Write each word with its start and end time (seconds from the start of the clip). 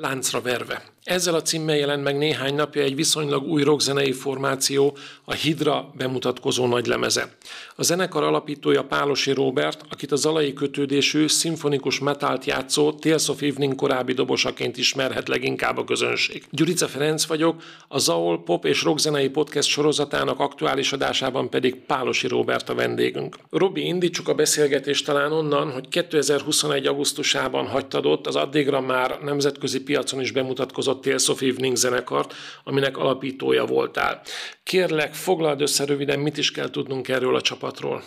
Láncra 0.00 0.40
verve. 0.40 0.82
Ezzel 1.04 1.34
a 1.34 1.42
címmel 1.42 1.76
jelent 1.76 2.02
meg 2.02 2.18
néhány 2.18 2.54
napja 2.54 2.82
egy 2.82 2.94
viszonylag 2.94 3.42
új 3.42 3.62
rockzenei 3.62 4.12
formáció, 4.12 4.96
a 5.24 5.32
Hidra 5.32 5.90
bemutatkozó 5.96 6.66
nagylemeze. 6.66 7.36
A 7.76 7.82
zenekar 7.82 8.22
alapítója 8.22 8.84
Pálosi 8.84 9.32
Robert, 9.32 9.80
akit 9.90 10.12
a 10.12 10.16
zalai 10.16 10.52
kötődésű, 10.52 11.26
szimfonikus 11.26 11.98
metált 11.98 12.44
játszó 12.44 12.92
Tales 12.92 13.28
of 13.28 13.42
Evening 13.42 13.74
korábbi 13.74 14.12
dobosaként 14.12 14.76
ismerhet 14.76 15.28
leginkább 15.28 15.78
a 15.78 15.84
közönség. 15.84 16.44
Gyurica 16.50 16.86
Ferenc 16.88 17.24
vagyok, 17.24 17.62
a 17.88 17.98
Zaol 17.98 18.42
Pop 18.42 18.64
és 18.64 18.82
Rockzenei 18.82 19.28
Podcast 19.28 19.68
sorozatának 19.68 20.40
aktuális 20.40 20.92
adásában 20.92 21.50
pedig 21.50 21.76
Pálosi 21.76 22.28
Robert 22.28 22.68
a 22.68 22.74
vendégünk. 22.74 23.36
Robi, 23.50 23.84
indítsuk 23.84 24.28
a 24.28 24.34
beszélgetést 24.34 25.04
talán 25.04 25.32
onnan, 25.32 25.70
hogy 25.70 25.88
2021. 25.88 26.86
augusztusában 26.86 27.66
hagytad 27.66 28.06
ott 28.06 28.26
az 28.26 28.36
addigra 28.36 28.80
már 28.80 29.18
nemzetközi 29.22 29.80
piacon 29.82 30.20
is 30.20 30.32
bemutatkozott 30.32 30.88
Tales 31.00 31.28
of 31.28 31.42
Evening 31.42 31.76
zenekart, 31.76 32.34
aminek 32.64 32.96
alapítója 32.96 33.64
voltál. 33.64 34.22
Kérlek, 34.62 35.14
foglald 35.14 35.60
össze 35.60 35.84
röviden, 35.84 36.18
mit 36.18 36.38
is 36.38 36.50
kell 36.50 36.70
tudnunk 36.70 37.08
erről 37.08 37.34
a 37.34 37.40
csapatról. 37.40 38.02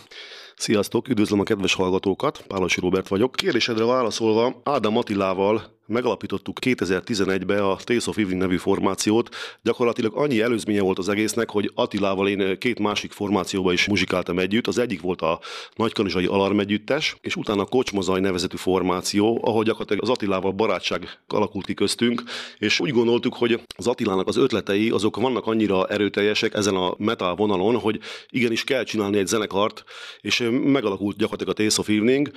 Sziasztok, 0.56 1.08
üdvözlöm 1.08 1.40
a 1.40 1.44
kedves 1.44 1.74
hallgatókat, 1.74 2.44
Pálosi 2.48 2.80
Robert 2.80 3.08
vagyok. 3.08 3.36
Kérdésedre 3.36 3.84
válaszolva, 3.86 4.62
Ádám 4.64 4.98
Attilával 4.98 5.82
megalapítottuk 5.86 6.58
2011-ben 6.62 7.60
a 7.60 7.76
Tales 7.76 8.08
of 8.08 8.18
Evening 8.18 8.42
nevű 8.42 8.58
formációt. 8.58 9.36
Gyakorlatilag 9.62 10.16
annyi 10.16 10.42
előzménye 10.42 10.82
volt 10.82 10.98
az 10.98 11.10
egésznek, 11.10 11.50
hogy 11.50 11.72
Attilával 11.76 12.28
én 12.28 12.58
két 12.58 12.80
másik 12.80 13.12
formációba 13.12 13.74
is 13.74 13.88
muzsikáltam 13.88 14.40
együtt. 14.40 14.68
Az 14.68 14.78
egyik 14.78 15.02
volt 15.02 15.22
a 15.22 15.40
Nagykanizsai 15.76 16.26
Alarm 16.26 16.60
együttes, 16.60 17.16
és 17.22 17.36
utána 17.36 17.62
a 17.62 17.66
Kocsmazaj 17.66 18.20
nevezetű 18.20 18.58
formáció, 18.58 19.42
ahol 19.44 19.64
gyakorlatilag 19.64 20.04
az 20.04 20.10
Attilával 20.10 20.52
barátság 20.52 21.20
alakult 21.28 21.66
ki 21.66 21.74
köztünk, 21.74 22.24
és 22.58 22.80
úgy 22.80 22.92
gondoltuk, 22.92 23.34
hogy 23.34 23.62
az 23.78 23.88
Attilának 23.88 24.28
az 24.28 24.38
ötletei 24.38 24.90
azok 24.90 25.16
vannak 25.16 25.48
annyira 25.48 25.88
erőteljesek 25.88 26.54
ezen 26.54 26.76
a 26.76 26.96
metal 26.98 27.36
vonalon, 27.36 27.76
hogy 27.76 28.00
igenis 28.30 28.64
kell 28.64 28.84
csinálni 28.84 29.18
egy 29.18 29.28
zenekart, 29.28 29.84
és 30.22 30.50
megalakult 30.64 31.18
gyakorlatilag 31.18 31.54
a 31.54 31.58
Tales 31.58 31.78
of 31.78 31.90
Evening, 31.90 32.32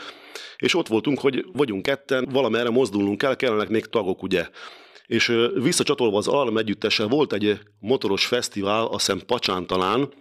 és 0.56 0.74
ott 0.74 0.88
voltunk, 0.88 1.20
hogy 1.20 1.46
vagyunk 1.52 1.82
ketten, 1.82 2.28
valamerre 2.32 2.70
mozdulnunk 2.70 3.18
kell, 3.18 3.35
kellenek 3.36 3.68
még 3.68 3.84
tagok, 3.84 4.22
ugye. 4.22 4.48
És 5.06 5.32
visszacsatolva 5.54 6.16
az 6.16 6.28
Alarm 6.28 6.56
együttese 6.56 7.04
volt 7.04 7.32
egy 7.32 7.58
motoros 7.78 8.26
fesztivál, 8.26 8.84
azt 8.84 9.06
hiszem 9.06 9.26
Pacsán 9.26 9.66
talán, 9.66 10.12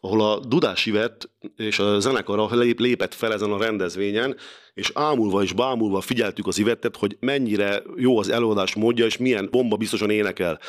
ahol 0.00 0.20
a 0.20 0.38
Dudás 0.38 0.86
Ivett 0.86 1.30
és 1.56 1.78
a 1.78 2.00
zenekar 2.00 2.50
lép, 2.50 2.80
lépett 2.80 3.14
fel 3.14 3.32
ezen 3.32 3.52
a 3.52 3.58
rendezvényen, 3.58 4.36
és 4.74 4.90
ámulva 4.94 5.42
és 5.42 5.52
bámulva 5.52 6.00
figyeltük 6.00 6.46
az 6.46 6.58
Ivettet, 6.58 6.96
hogy 6.96 7.16
mennyire 7.20 7.82
jó 7.96 8.18
az 8.18 8.28
előadás 8.28 8.74
módja, 8.74 9.04
és 9.04 9.16
milyen 9.16 9.48
bomba 9.50 9.76
biztosan 9.76 10.10
énekel 10.10 10.60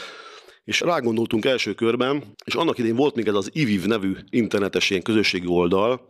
és 0.65 0.79
rágondoltunk 0.79 1.45
első 1.45 1.73
körben, 1.73 2.23
és 2.45 2.53
annak 2.55 2.77
idén 2.77 2.95
volt 2.95 3.15
még 3.15 3.27
ez 3.27 3.35
az 3.35 3.49
IVIV 3.53 3.85
nevű 3.85 4.15
internetes 4.29 4.89
ilyen 4.89 5.01
közösségi 5.01 5.47
oldal, 5.47 6.09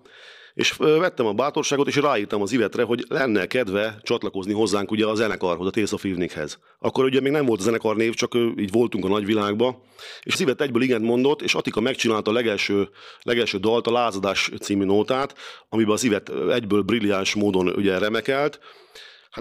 és 0.55 0.71
vettem 0.77 1.25
a 1.25 1.33
bátorságot, 1.33 1.87
és 1.87 1.95
ráírtam 1.95 2.41
az 2.41 2.51
Ivetre, 2.51 2.83
hogy 2.83 3.05
lenne 3.07 3.45
kedve 3.45 3.97
csatlakozni 4.01 4.53
hozzánk 4.53 4.91
ugye 4.91 5.05
a 5.05 5.15
zenekarhoz, 5.15 5.67
a 5.67 5.69
Tales 5.69 5.91
of 5.91 6.05
Eveninghez. 6.05 6.59
Akkor 6.79 7.03
ugye 7.03 7.21
még 7.21 7.31
nem 7.31 7.45
volt 7.45 7.59
a 7.59 7.63
zenekar 7.63 7.95
név, 7.95 8.13
csak 8.13 8.35
így 8.57 8.71
voltunk 8.71 9.05
a 9.05 9.07
nagyvilágba, 9.07 9.81
és 10.23 10.33
az 10.33 10.39
Ivet 10.39 10.61
egyből 10.61 10.81
igen 10.81 11.01
mondott, 11.01 11.41
és 11.41 11.55
Atika 11.55 11.81
megcsinálta 11.81 12.31
a 12.31 12.33
legelső, 12.33 12.89
legelső 13.21 13.57
dalt, 13.57 13.87
a 13.87 13.91
Lázadás 13.91 14.51
című 14.61 14.85
nótát, 14.85 15.35
amiben 15.69 15.93
az 15.93 16.03
Ivet 16.03 16.31
egyből 16.49 16.81
brilliáns 16.81 17.33
módon 17.33 17.67
ugye 17.67 17.97
remekelt, 17.97 18.59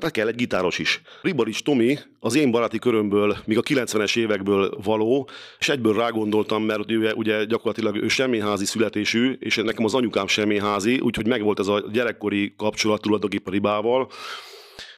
Hát 0.01 0.11
kell 0.11 0.29
egy 0.29 0.35
gitáros 0.35 0.79
is. 0.79 1.03
Ribarics 1.23 1.63
Tomi 1.63 1.99
az 2.21 2.35
én 2.35 2.51
baráti 2.51 2.79
körömből, 2.79 3.37
még 3.45 3.59
a 3.59 3.63
90-es 3.63 4.19
évekből 4.19 4.79
való, 4.85 5.29
és 5.59 5.69
egyből 5.69 5.95
rágondoltam, 5.95 6.63
mert 6.63 6.91
ő 6.91 7.13
ugye 7.13 7.45
gyakorlatilag 7.45 7.97
ő 7.97 8.09
semmiházi 8.09 8.65
születésű, 8.65 9.37
és 9.39 9.57
nekem 9.57 9.85
az 9.85 9.95
anyukám 9.95 10.27
semmiházi, 10.27 10.99
úgyhogy 10.99 11.27
megvolt 11.27 11.59
ez 11.59 11.67
a 11.67 11.85
gyerekkori 11.93 12.55
kapcsolat 12.57 13.01
tulajdonképpen 13.01 13.53
Ribával, 13.53 14.09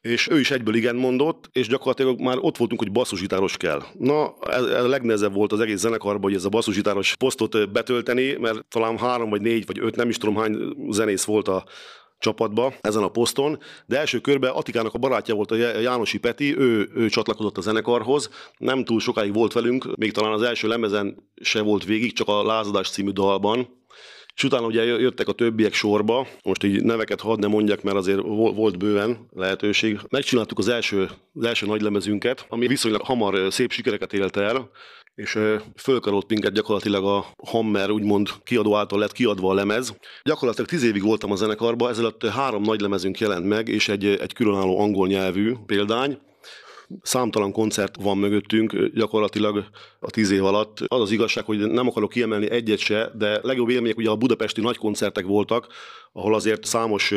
és 0.01 0.27
ő 0.29 0.39
is 0.39 0.51
egyből 0.51 0.75
igen 0.75 0.95
mondott, 0.95 1.49
és 1.51 1.67
gyakorlatilag 1.67 2.19
már 2.19 2.37
ott 2.39 2.57
voltunk, 2.57 2.81
hogy 2.81 2.91
basszusgitáros 2.91 3.57
kell. 3.57 3.83
Na, 3.99 4.33
ez, 4.49 4.63
ez 4.63 4.83
a 4.83 4.87
legnehezebb 4.87 5.33
volt 5.33 5.51
az 5.51 5.59
egész 5.59 5.79
zenekarban, 5.79 6.21
hogy 6.21 6.33
ez 6.33 6.45
a 6.45 6.49
basszusgitáros 6.49 7.15
posztot 7.15 7.71
betölteni, 7.71 8.35
mert 8.39 8.65
talán 8.67 8.97
három 8.97 9.29
vagy 9.29 9.41
négy 9.41 9.65
vagy 9.65 9.79
öt, 9.79 9.95
nem 9.95 10.09
is 10.09 10.17
tudom 10.17 10.35
hány 10.35 10.57
zenész 10.89 11.23
volt 11.23 11.47
a, 11.47 11.63
csapatba 12.19 12.73
ezen 12.81 13.03
a 13.03 13.09
poszton, 13.09 13.59
de 13.85 13.99
első 13.99 14.19
körben 14.19 14.51
Atikának 14.51 14.93
a 14.93 14.97
barátja 14.97 15.35
volt 15.35 15.51
a 15.51 15.55
Jánosi 15.55 16.17
Peti, 16.17 16.57
ő, 16.57 16.89
ő 16.95 17.09
csatlakozott 17.09 17.57
a 17.57 17.61
zenekarhoz, 17.61 18.29
nem 18.57 18.83
túl 18.83 18.99
sokáig 18.99 19.33
volt 19.33 19.53
velünk, 19.53 19.95
még 19.95 20.11
talán 20.11 20.33
az 20.33 20.41
első 20.41 20.67
lemezen 20.67 21.17
se 21.41 21.61
volt 21.61 21.85
végig, 21.85 22.13
csak 22.13 22.27
a 22.27 22.43
Lázadás 22.43 22.89
című 22.89 23.11
dalban, 23.11 23.75
és 24.37 24.43
utána 24.43 24.65
ugye 24.65 24.83
jöttek 24.83 25.27
a 25.27 25.31
többiek 25.31 25.73
sorba, 25.73 26.27
most 26.43 26.63
így 26.63 26.83
neveket 26.83 27.21
hadd 27.21 27.39
ne 27.39 27.47
mondjak, 27.47 27.81
mert 27.81 27.97
azért 27.97 28.21
volt 28.21 28.77
bőven 28.77 29.27
lehetőség. 29.33 29.99
Megcsináltuk 30.09 30.57
az 30.57 30.67
első, 30.67 31.09
az 31.33 31.45
első 31.45 31.65
nagy 31.65 31.81
lemezünket, 31.81 32.45
ami 32.49 32.67
viszonylag 32.67 33.01
hamar 33.01 33.53
szép 33.53 33.71
sikereket 33.71 34.13
élt 34.13 34.37
el, 34.37 34.69
és 35.17 35.39
fölkarolt 35.75 36.29
minket 36.29 36.53
gyakorlatilag 36.53 37.05
a 37.05 37.25
Hammer, 37.45 37.89
úgymond 37.89 38.29
kiadó 38.43 38.75
által 38.75 38.99
lett 38.99 39.11
kiadva 39.11 39.49
a 39.49 39.53
lemez. 39.53 39.95
Gyakorlatilag 40.23 40.69
tíz 40.69 40.83
évig 40.83 41.03
voltam 41.03 41.31
a 41.31 41.35
zenekarban, 41.35 41.89
ezelőtt 41.89 42.25
három 42.25 42.61
nagy 42.61 42.81
lemezünk 42.81 43.19
jelent 43.19 43.45
meg, 43.45 43.67
és 43.67 43.89
egy, 43.89 44.05
egy 44.05 44.33
különálló 44.33 44.79
angol 44.79 45.07
nyelvű 45.07 45.55
példány. 45.65 46.19
Számtalan 47.01 47.51
koncert 47.51 47.95
van 48.01 48.17
mögöttünk 48.17 48.89
gyakorlatilag 48.93 49.65
a 49.99 50.09
tíz 50.09 50.31
év 50.31 50.45
alatt. 50.45 50.79
Az 50.87 51.01
az 51.01 51.11
igazság, 51.11 51.45
hogy 51.45 51.57
nem 51.57 51.87
akarok 51.87 52.09
kiemelni 52.09 52.49
egyet 52.49 52.79
se, 52.79 53.11
de 53.15 53.39
legjobb 53.43 53.69
élmények 53.69 53.97
ugye 53.97 54.09
a 54.09 54.15
budapesti 54.15 54.61
nagy 54.61 54.77
koncertek 54.77 55.25
voltak, 55.25 55.67
ahol 56.13 56.33
azért 56.33 56.65
számos 56.65 57.13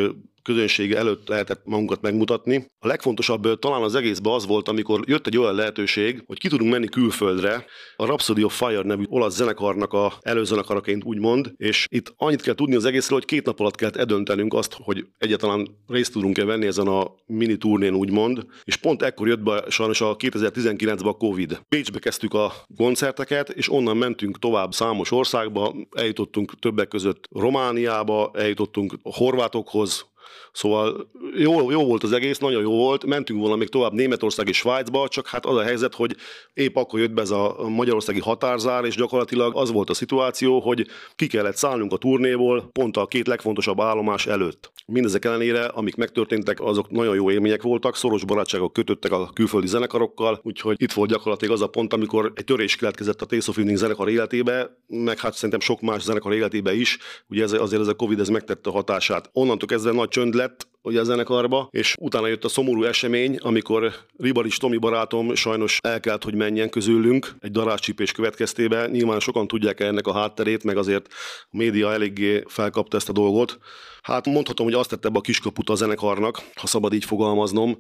közönség 0.53 0.93
előtt 0.93 1.29
lehetett 1.29 1.61
magunkat 1.65 2.01
megmutatni. 2.01 2.67
A 2.79 2.87
legfontosabb 2.87 3.59
talán 3.59 3.83
az 3.83 3.95
egészben 3.95 4.33
az 4.33 4.47
volt, 4.47 4.69
amikor 4.69 5.01
jött 5.07 5.27
egy 5.27 5.39
olyan 5.39 5.55
lehetőség, 5.55 6.23
hogy 6.27 6.39
ki 6.39 6.49
tudunk 6.49 6.71
menni 6.71 6.87
külföldre, 6.87 7.65
a 7.97 8.05
Rhapsody 8.05 8.45
of 8.45 8.57
Fire 8.57 8.83
nevű 8.83 9.05
olasz 9.09 9.35
zenekarnak 9.35 9.93
a 9.93 10.13
előzenekaraként 10.21 11.05
úgymond, 11.05 11.53
és 11.57 11.87
itt 11.91 12.13
annyit 12.17 12.43
kell 12.43 12.55
tudni 12.55 12.75
az 12.75 12.85
egészről, 12.85 13.19
hogy 13.19 13.29
két 13.29 13.45
nap 13.45 13.61
alatt 13.61 13.75
kellett 13.75 13.97
edöntenünk 13.97 14.55
azt, 14.55 14.77
hogy 14.83 15.07
egyáltalán 15.19 15.69
részt 15.87 16.13
tudunk-e 16.13 16.45
venni 16.45 16.67
ezen 16.67 16.87
a 16.87 17.15
mini 17.27 17.57
turnén 17.57 17.95
úgymond, 17.95 18.47
és 18.65 18.77
pont 18.77 19.03
ekkor 19.03 19.29
jött 19.29 19.43
be 19.43 19.65
sajnos 19.69 20.01
a 20.01 20.17
2019-ben 20.17 21.13
a 21.13 21.13
Covid. 21.13 21.61
Pécsbe 21.69 21.99
kezdtük 21.99 22.35
a 22.35 22.53
koncerteket, 22.77 23.49
és 23.49 23.73
onnan 23.73 23.97
mentünk 23.97 24.39
tovább 24.39 24.73
számos 24.73 25.11
országba, 25.11 25.75
eljutottunk 25.91 26.59
többek 26.59 26.89
között 26.89 27.29
Romániába, 27.31 28.31
eljutottunk 28.35 28.99
a 29.03 29.15
horvátokhoz, 29.15 30.09
Szóval 30.53 31.11
jó, 31.37 31.71
jó 31.71 31.85
volt 31.85 32.03
az 32.03 32.13
egész, 32.13 32.39
nagyon 32.39 32.63
jó 32.63 32.71
volt. 32.71 33.07
Mentünk 33.07 33.41
volna 33.41 33.57
még 33.57 33.69
tovább 33.69 33.93
Németország 33.93 34.49
és 34.49 34.57
Svájcba, 34.57 35.09
csak 35.09 35.27
hát 35.27 35.47
az 35.47 35.57
a 35.57 35.63
helyzet, 35.63 35.95
hogy 35.95 36.17
épp 36.55 36.77
akkor 36.77 37.01
jött 37.01 37.13
be 37.13 37.23
ez 37.23 37.31
a 37.31 37.69
magyarországi 37.69 38.21
határzár, 38.21 38.85
és 38.85 38.95
gyakorlatilag 38.95 39.57
az 39.57 39.73
volt 39.73 39.91
a 39.91 39.95
szituáció, 39.95 40.61
hogy 40.61 40.87
ki 41.17 41.27
kellett 41.27 41.57
szállnunk 41.57 41.93
a 41.93 41.97
turnéból 41.97 42.69
pont 42.73 42.97
a 42.97 43.07
két 43.07 43.27
legfontosabb 43.27 43.81
állomás 43.81 44.27
előtt. 44.27 44.73
Mindezek 44.87 45.25
ellenére, 45.25 45.65
amik 45.65 45.97
megtörténtek, 45.97 46.61
azok 46.61 46.91
nagyon 46.91 47.15
jó 47.15 47.31
élmények 47.31 47.63
voltak, 47.63 47.97
szoros 47.97 48.25
barátságok 48.25 48.73
kötöttek 48.73 49.13
a 49.13 49.31
külföldi 49.35 49.67
zenekarokkal, 49.67 50.41
úgyhogy 50.43 50.83
itt 50.83 50.93
volt 50.93 51.11
gyakorlatilag 51.11 51.55
az 51.55 51.63
a 51.63 51.67
pont, 51.67 51.93
amikor 51.93 52.33
egy 52.35 52.45
törés 52.45 52.77
keletkezett 52.77 53.23
a 53.23 53.27
Taste 53.27 53.51
of 53.51 53.57
Evening 53.57 53.79
zenekar 53.79 54.09
életébe, 54.09 54.77
meg 54.87 55.19
hát 55.19 55.35
szerintem 55.35 55.61
sok 55.61 55.81
más 55.81 56.03
zenekar 56.03 56.35
életébe 56.35 56.75
is. 56.75 56.99
Ugye 57.29 57.43
ez, 57.43 57.53
azért 57.53 57.81
ez 57.81 57.89
a 57.89 57.95
Covid 57.95 58.21
ez 58.21 58.29
megtette 58.29 58.71
a 58.71 58.73
hatását. 58.73 59.31
Onnantól 59.33 59.69
kezdve 59.69 59.93
nagy 59.93 60.09
csönd 60.21 60.35
lett 60.35 60.69
ugye 60.83 61.01
a 61.01 61.05
zenekarba, 61.05 61.69
és 61.71 61.95
utána 62.01 62.27
jött 62.27 62.45
a 62.45 62.49
szomorú 62.49 62.85
esemény, 62.85 63.37
amikor 63.37 63.93
Ribalis 64.17 64.57
Tomi 64.57 64.77
barátom 64.77 65.35
sajnos 65.35 65.79
el 65.83 66.01
kellett, 66.01 66.25
hogy 66.25 66.35
menjen 66.35 66.71
közülünk 66.71 67.35
egy 67.41 67.51
darázscsípés 67.51 68.13
következtében. 68.13 68.91
Nyilván 68.91 69.21
sokan 69.21 69.47
tudják 69.47 69.81
ennek 69.81 70.07
a 70.07 70.13
hátterét, 70.13 70.65
meg 70.65 70.77
azért 70.77 71.07
a 71.51 71.57
média 71.57 71.93
eléggé 71.93 72.43
felkapta 72.47 72.97
ezt 72.97 73.09
a 73.09 73.13
dolgot. 73.13 73.59
Hát 74.03 74.27
mondhatom, 74.27 74.67
hogy 74.67 74.75
azt 74.75 74.91
tette 74.91 75.09
be 75.09 75.19
a 75.19 75.21
kiskaput 75.21 75.71
a 75.71 75.75
zenekarnak, 75.75 76.43
ha 76.55 76.67
szabad 76.67 76.93
így 76.93 77.05
fogalmaznom, 77.05 77.79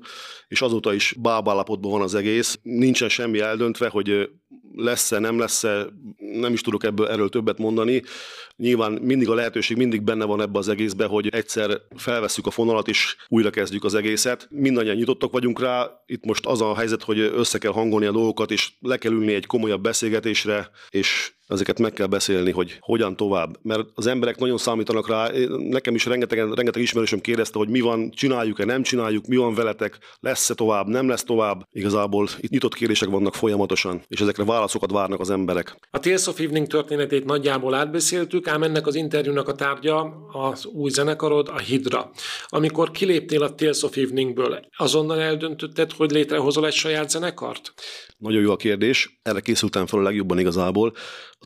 és 0.48 0.62
azóta 0.62 0.94
is 0.94 1.14
bábállapotban 1.18 1.90
van 1.90 2.02
az 2.02 2.14
egész. 2.14 2.58
Nincsen 2.62 3.08
semmi 3.08 3.38
eldöntve, 3.40 3.88
hogy 3.88 4.30
lesz-e, 4.74 5.18
nem 5.18 5.38
lesz-e, 5.38 5.86
nem 6.18 6.52
is 6.52 6.60
tudok 6.60 6.84
ebből 6.84 7.08
erről 7.08 7.28
többet 7.28 7.58
mondani. 7.58 8.02
Nyilván 8.56 8.92
mindig 8.92 9.28
a 9.28 9.34
lehetőség 9.34 9.76
mindig 9.76 10.02
benne 10.02 10.24
van 10.24 10.40
ebbe 10.40 10.58
az 10.58 10.68
egészbe, 10.68 11.04
hogy 11.04 11.28
egyszer 11.28 11.80
felvesszük 11.96 12.46
a 12.46 12.50
fonalat 12.50 12.88
és 12.88 13.16
újra 13.28 13.50
kezdjük 13.50 13.84
az 13.84 13.94
egészet. 13.94 14.48
Mindannyian 14.50 14.96
nyitottak 14.96 15.32
vagyunk 15.32 15.60
rá. 15.60 16.02
Itt 16.06 16.24
most 16.24 16.46
az 16.46 16.60
a 16.60 16.76
helyzet, 16.76 17.02
hogy 17.02 17.18
össze 17.18 17.58
kell 17.58 17.72
hangolni 17.72 18.06
a 18.06 18.12
dolgokat, 18.12 18.50
és 18.50 18.72
le 18.80 18.96
kell 18.96 19.12
ülni 19.12 19.34
egy 19.34 19.46
komolyabb 19.46 19.82
beszélgetésre, 19.82 20.70
és 20.90 21.32
ezeket 21.50 21.78
meg 21.78 21.92
kell 21.92 22.06
beszélni, 22.06 22.50
hogy 22.50 22.76
hogyan 22.80 23.16
tovább. 23.16 23.56
Mert 23.62 23.88
az 23.94 24.06
emberek 24.06 24.38
nagyon 24.38 24.58
számítanak 24.58 25.08
rá, 25.08 25.30
nekem 25.58 25.94
is 25.94 26.06
rengeteg, 26.06 26.38
rengeteg 26.38 26.82
ismerősöm 26.82 27.20
kérdezte, 27.20 27.58
hogy 27.58 27.68
mi 27.68 27.80
van, 27.80 28.10
csináljuk-e, 28.10 28.64
nem 28.64 28.82
csináljuk, 28.82 29.26
mi 29.26 29.36
van 29.36 29.54
veletek, 29.54 29.98
lesz-e 30.20 30.54
tovább, 30.54 30.86
nem 30.86 31.08
lesz 31.08 31.24
tovább. 31.24 31.62
Igazából 31.72 32.28
itt 32.38 32.50
nyitott 32.50 32.74
kérdések 32.74 33.08
vannak 33.08 33.34
folyamatosan, 33.34 34.02
és 34.08 34.20
ezekre 34.20 34.44
válaszokat 34.44 34.90
várnak 34.90 35.20
az 35.20 35.30
emberek. 35.30 35.76
A 35.90 35.98
Tales 35.98 36.26
of 36.26 36.40
Evening 36.40 36.66
történetét 36.66 37.24
nagyjából 37.24 37.74
átbeszéltük, 37.74 38.48
ám 38.48 38.62
ennek 38.62 38.86
az 38.86 38.94
interjúnak 38.94 39.48
a 39.48 39.54
tárgya 39.54 40.26
az 40.32 40.66
új 40.66 40.90
zenekarod, 40.90 41.48
a 41.48 41.58
Hydra. 41.58 42.10
Amikor 42.46 42.90
kiléptél 42.90 43.42
a 43.42 43.54
Tales 43.54 43.82
of 43.82 43.96
Eveningből, 43.96 44.60
azonnal 44.76 45.20
eldöntötted, 45.20 45.92
hogy 45.92 46.10
létrehozol 46.10 46.66
egy 46.66 46.72
saját 46.72 47.10
zenekart? 47.10 47.72
Nagyon 48.18 48.42
jó 48.42 48.50
a 48.52 48.56
kérdés, 48.56 49.20
erre 49.22 49.40
készültem 49.40 49.86
fel 49.86 49.98
a 49.98 50.02
legjobban 50.02 50.38
igazából. 50.38 50.92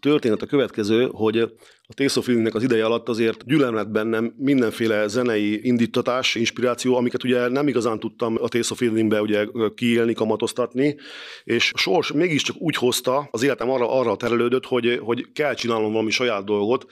Történet 0.04 0.42
a 0.42 0.46
következő, 0.46 1.08
hogy 1.12 1.38
a 1.38 2.02
of 2.16 2.28
az 2.54 2.62
ideje 2.62 2.84
alatt 2.84 3.08
azért 3.08 3.46
gyűlöm 3.46 3.74
lett 3.74 3.88
bennem 3.88 4.34
mindenféle 4.36 5.06
zenei 5.06 5.66
indítatás, 5.66 6.34
inspiráció, 6.34 6.96
amiket 6.96 7.24
ugye 7.24 7.48
nem 7.48 7.68
igazán 7.68 8.00
tudtam 8.00 8.38
a 8.40 8.48
of 8.70 8.80
ugye 9.20 9.46
kiélni, 9.74 10.12
kamatoztatni, 10.12 10.96
és 11.44 11.70
a 11.74 11.78
sors 11.78 12.12
mégiscsak 12.12 12.56
úgy 12.58 12.76
hozta, 12.76 13.28
az 13.30 13.42
életem 13.42 13.70
arra, 13.70 13.90
arra 13.90 14.16
terelődött, 14.16 14.64
hogy, 14.64 14.98
hogy 15.02 15.32
kell 15.32 15.54
csinálnom 15.54 15.92
valami 15.92 16.10
saját 16.10 16.44
dolgot, 16.44 16.86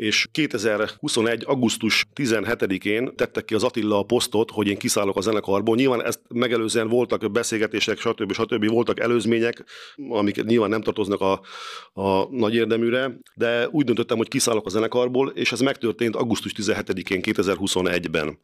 és 0.00 0.28
2021. 0.32 1.42
augusztus 1.46 2.06
17-én 2.14 3.16
tettek 3.16 3.44
ki 3.44 3.54
az 3.54 3.64
Attila 3.64 3.98
a 3.98 4.02
posztot, 4.02 4.50
hogy 4.50 4.66
én 4.66 4.76
kiszállok 4.76 5.16
a 5.16 5.20
zenekarból. 5.20 5.76
Nyilván 5.76 6.04
ezt 6.04 6.20
megelőzően 6.28 6.88
voltak 6.88 7.32
beszélgetések, 7.32 7.98
stb. 7.98 8.32
stb. 8.32 8.68
voltak 8.68 9.00
előzmények, 9.00 9.64
amik 10.08 10.44
nyilván 10.44 10.68
nem 10.68 10.82
tartoznak 10.82 11.20
a, 11.20 11.40
a 11.92 12.28
nagy 12.30 12.54
érdeműre, 12.54 13.18
de 13.34 13.68
úgy 13.68 13.84
döntöttem, 13.84 14.16
hogy 14.16 14.28
kiszállok 14.28 14.66
a 14.66 14.70
zenekarból, 14.70 15.28
és 15.28 15.52
ez 15.52 15.60
megtörtént 15.60 16.16
augusztus 16.16 16.52
17-én 16.56 17.20
2021-ben. 17.22 18.38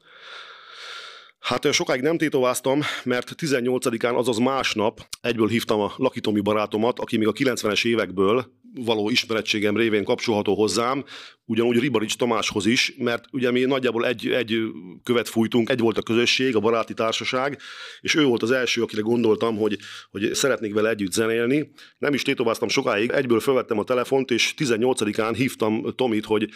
Hát 1.47 1.73
sokáig 1.73 2.01
nem 2.01 2.19
tétováztam, 2.19 2.81
mert 3.05 3.35
18-án, 3.37 4.17
azaz 4.17 4.39
másnap 4.39 5.01
egyből 5.21 5.49
hívtam 5.49 5.81
a 5.81 5.93
Lakitomi 5.97 6.41
barátomat, 6.41 6.99
aki 6.99 7.17
még 7.17 7.27
a 7.27 7.33
90-es 7.33 7.87
évekből 7.87 8.53
való 8.75 9.11
ismerettségem 9.11 9.77
révén 9.77 10.05
kapcsolható 10.05 10.55
hozzám, 10.55 11.05
ugyanúgy 11.45 11.79
Ribarics 11.79 12.17
Tamáshoz 12.17 12.67
is, 12.67 12.95
mert 12.99 13.25
ugye 13.33 13.51
mi 13.51 13.61
nagyjából 13.61 14.07
egy, 14.07 14.29
egy 14.29 14.59
követ 15.03 15.29
fújtunk, 15.29 15.71
egy 15.71 15.79
volt 15.79 15.99
a 15.99 16.03
közösség, 16.03 16.57
a 16.57 16.61
baráti 16.61 16.95
társaság, 16.95 17.59
és 18.01 18.15
ő 18.15 18.25
volt 18.25 18.43
az 18.43 18.51
első, 18.51 18.83
akire 18.83 19.03
gondoltam, 19.03 19.57
hogy, 19.57 19.79
hogy 20.11 20.35
szeretnék 20.35 20.75
vele 20.75 20.89
együtt 20.89 21.13
zenélni. 21.13 21.71
Nem 21.99 22.15
is 22.15 22.23
tétováztam 22.23 22.69
sokáig, 22.69 23.11
egyből 23.11 23.41
felvettem 23.41 23.79
a 23.79 23.85
telefont, 23.85 24.31
és 24.31 24.55
18-án 24.59 25.33
hívtam 25.37 25.95
Tomit, 25.95 26.25
hogy 26.25 26.49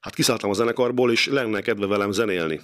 hát 0.00 0.14
kiszálltam 0.14 0.50
a 0.50 0.54
zenekarból, 0.54 1.10
és 1.10 1.26
lenne 1.26 1.60
kedve 1.60 1.86
velem 1.86 2.12
zenélni. 2.12 2.60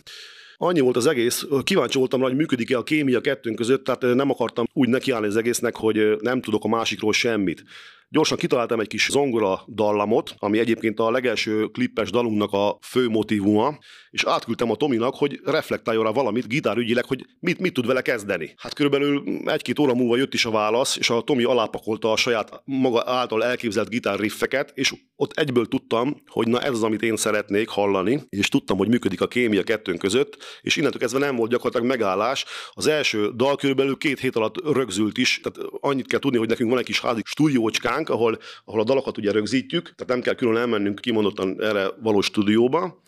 Annyi 0.62 0.80
volt 0.80 0.96
az 0.96 1.06
egész, 1.06 1.46
kíváncsi 1.64 1.98
voltam 1.98 2.20
rá, 2.20 2.26
hogy 2.26 2.36
működik-e 2.36 2.76
a 2.76 2.82
kémia 2.82 3.20
kettőnk 3.20 3.56
között, 3.56 3.84
tehát 3.84 4.14
nem 4.14 4.30
akartam 4.30 4.66
úgy 4.72 4.88
nekiállni 4.88 5.26
az 5.26 5.36
egésznek, 5.36 5.76
hogy 5.76 6.16
nem 6.20 6.40
tudok 6.40 6.64
a 6.64 6.68
másikról 6.68 7.12
semmit. 7.12 7.64
Gyorsan 8.12 8.38
kitaláltam 8.38 8.80
egy 8.80 8.86
kis 8.86 9.08
zongora 9.10 9.64
dallamot, 9.68 10.34
ami 10.38 10.58
egyébként 10.58 11.00
a 11.00 11.10
legelső 11.10 11.66
klippes 11.66 12.10
dalunknak 12.10 12.52
a 12.52 12.78
fő 12.82 13.08
motivuma, 13.08 13.78
és 14.10 14.24
átküldtem 14.24 14.70
a 14.70 14.76
Tominak, 14.76 15.14
hogy 15.14 15.40
reflektáljon 15.44 16.04
rá 16.04 16.10
valamit 16.10 16.48
gitárügyileg, 16.48 17.04
hogy 17.04 17.26
mit, 17.40 17.58
mit 17.58 17.72
tud 17.72 17.86
vele 17.86 18.02
kezdeni. 18.02 18.54
Hát 18.56 18.74
körülbelül 18.74 19.22
egy-két 19.44 19.78
óra 19.78 19.94
múlva 19.94 20.16
jött 20.16 20.34
is 20.34 20.44
a 20.44 20.50
válasz, 20.50 20.96
és 20.96 21.10
a 21.10 21.20
Tomi 21.20 21.42
alápakolta 21.42 22.12
a 22.12 22.16
saját 22.16 22.62
maga 22.64 23.02
által 23.06 23.44
elképzelt 23.44 23.88
gitárriffeket, 23.88 24.72
és 24.74 24.94
ott 25.16 25.38
egyből 25.38 25.66
tudtam, 25.66 26.22
hogy 26.26 26.48
na 26.48 26.60
ez 26.60 26.72
az, 26.72 26.82
amit 26.82 27.02
én 27.02 27.16
szeretnék 27.16 27.68
hallani, 27.68 28.22
és 28.28 28.48
tudtam, 28.48 28.76
hogy 28.76 28.88
működik 28.88 29.20
a 29.20 29.28
kémia 29.28 29.62
kettőnk 29.62 29.98
között, 29.98 30.36
és 30.60 30.76
innentől 30.76 31.00
kezdve 31.00 31.18
nem 31.18 31.36
volt 31.36 31.50
gyakorlatilag 31.50 31.88
megállás. 31.88 32.44
Az 32.72 32.86
első 32.86 33.30
dal 33.36 33.56
körülbelül 33.56 33.96
két 33.96 34.20
hét 34.20 34.36
alatt 34.36 34.72
rögzült 34.72 35.18
is, 35.18 35.40
tehát 35.42 35.70
annyit 35.80 36.06
kell 36.06 36.18
tudni, 36.18 36.38
hogy 36.38 36.48
nekünk 36.48 36.70
van 36.70 36.78
egy 36.78 36.84
kis 36.84 37.00
házi 37.00 37.20
stúdiócskánk, 37.24 37.99
ahol, 38.08 38.38
ahol 38.64 38.80
a 38.80 38.84
dalokat 38.84 39.18
ugye 39.18 39.32
rögzítjük, 39.32 39.82
tehát 39.82 40.06
nem 40.06 40.20
kell 40.20 40.34
külön 40.34 40.56
elmennünk 40.56 41.00
kimondottan 41.00 41.62
erre 41.62 41.90
való 42.02 42.20
stúdióba, 42.20 43.02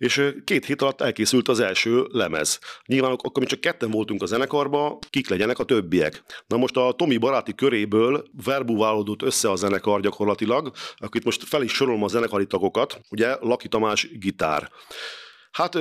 és 0.00 0.32
két 0.44 0.66
hét 0.66 0.82
alatt 0.82 1.00
elkészült 1.00 1.48
az 1.48 1.60
első 1.60 2.06
lemez. 2.10 2.58
Nyilván 2.86 3.10
akkor 3.10 3.42
mi 3.42 3.46
csak 3.46 3.60
ketten 3.60 3.90
voltunk 3.90 4.22
a 4.22 4.26
zenekarba, 4.26 4.98
kik 5.10 5.28
legyenek 5.28 5.58
a 5.58 5.64
többiek. 5.64 6.22
Na 6.46 6.56
most 6.56 6.76
a 6.76 6.92
Tomi 6.96 7.16
baráti 7.16 7.54
köréből 7.54 8.24
verbuválódott 8.44 9.22
össze 9.22 9.50
a 9.50 9.56
zenekar 9.56 10.00
gyakorlatilag, 10.00 10.72
akit 10.96 11.24
most 11.24 11.44
fel 11.44 11.62
is 11.62 11.72
sorolom 11.72 12.02
a 12.02 12.08
zenekari 12.08 12.46
tagokat, 12.46 13.00
ugye 13.10 13.36
Laki 13.40 13.68
Tamás 13.68 14.08
gitár. 14.18 14.70
Hát 15.50 15.74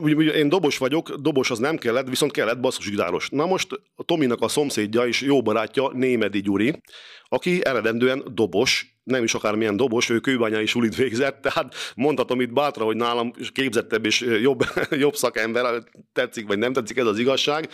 ugye 0.00 0.32
én 0.32 0.48
dobos 0.48 0.78
vagyok, 0.78 1.14
dobos 1.14 1.50
az 1.50 1.58
nem 1.58 1.76
kellett, 1.76 2.08
viszont 2.08 2.32
kellett 2.32 2.60
basszusgitáros. 2.60 3.28
Na 3.30 3.46
most 3.46 3.68
a 3.94 4.02
Tominak 4.02 4.40
a 4.40 4.48
szomszédja 4.48 5.06
és 5.06 5.20
jó 5.20 5.42
barátja 5.42 5.90
Némedi 5.92 6.40
Gyuri, 6.40 6.80
aki 7.24 7.64
eredendően 7.64 8.22
dobos, 8.34 8.91
nem 9.04 9.22
is 9.22 9.34
akármilyen 9.34 9.76
dobos, 9.76 10.10
ő 10.10 10.18
kőbányai 10.18 10.66
sulit 10.66 10.96
végzett, 10.96 11.40
tehát 11.40 11.74
mondhatom 11.94 12.40
itt 12.40 12.52
bátra, 12.52 12.84
hogy 12.84 12.96
nálam 12.96 13.32
képzettebb 13.52 14.06
és 14.06 14.20
jobb, 14.20 14.64
jobb 14.90 15.14
szakember, 15.14 15.82
tetszik 16.12 16.46
vagy 16.46 16.58
nem 16.58 16.72
tetszik, 16.72 16.96
ez 16.96 17.06
az 17.06 17.18
igazság. 17.18 17.68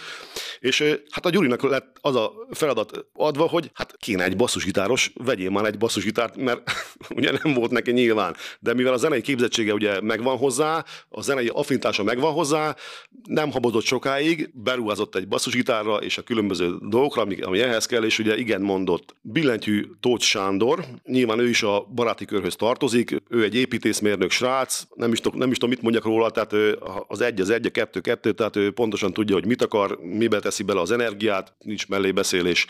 És 0.58 0.98
hát 1.10 1.26
a 1.26 1.30
Gyurinak 1.30 1.62
lett 1.62 1.96
az 2.00 2.16
a 2.16 2.32
feladat 2.50 3.06
adva, 3.12 3.48
hogy 3.48 3.70
hát 3.74 3.96
kéne 3.96 4.24
egy 4.24 4.36
basszusgitáros, 4.36 5.12
vegyél 5.14 5.50
már 5.50 5.64
egy 5.64 5.78
basszusgitárt, 5.78 6.36
mert 6.36 6.70
ugye 7.16 7.32
nem 7.42 7.54
volt 7.54 7.70
neki 7.70 7.90
nyilván. 7.90 8.36
De 8.60 8.74
mivel 8.74 8.92
a 8.92 8.96
zenei 8.96 9.20
képzettsége 9.20 9.72
ugye 9.72 10.00
megvan 10.00 10.36
hozzá, 10.36 10.84
a 11.08 11.22
zenei 11.22 11.50
affinitása 11.52 12.02
megvan 12.02 12.32
hozzá, 12.32 12.76
nem 13.24 13.50
habozott 13.50 13.84
sokáig, 13.84 14.50
beruházott 14.54 15.14
egy 15.14 15.28
basszusgitárra 15.28 15.96
és 15.96 16.18
a 16.18 16.22
különböző 16.22 16.74
dolgokra, 16.80 17.22
ami, 17.22 17.40
ami 17.40 17.60
ehhez 17.60 17.86
kell, 17.86 18.04
és 18.04 18.18
ugye 18.18 18.36
igen 18.36 18.60
mondott. 18.60 19.14
Billentyű 19.22 19.86
Tóth 20.00 20.24
Sándor, 20.24 20.84
nyilván 21.18 21.38
ő 21.38 21.48
is 21.48 21.62
a 21.62 21.86
baráti 21.94 22.24
körhöz 22.24 22.56
tartozik, 22.56 23.22
ő 23.28 23.42
egy 23.42 23.54
építészmérnök 23.54 24.30
srác, 24.30 24.82
nem 24.94 25.12
is, 25.12 25.20
nem 25.20 25.50
is 25.50 25.56
tudom, 25.56 25.70
mit 25.70 25.82
mondjak 25.82 26.04
róla, 26.04 26.30
tehát 26.30 26.52
ő 26.52 26.78
az 27.06 27.20
egy 27.20 27.40
az 27.40 27.50
egy, 27.50 27.66
a 27.66 27.70
kettő 27.70 28.00
kettő, 28.00 28.32
tehát 28.32 28.56
ő 28.56 28.70
pontosan 28.70 29.12
tudja, 29.12 29.34
hogy 29.34 29.46
mit 29.46 29.62
akar, 29.62 29.98
mibe 30.02 30.40
teszi 30.40 30.62
bele 30.62 30.80
az 30.80 30.90
energiát, 30.90 31.54
nincs 31.58 31.88
mellébeszélés. 31.88 32.66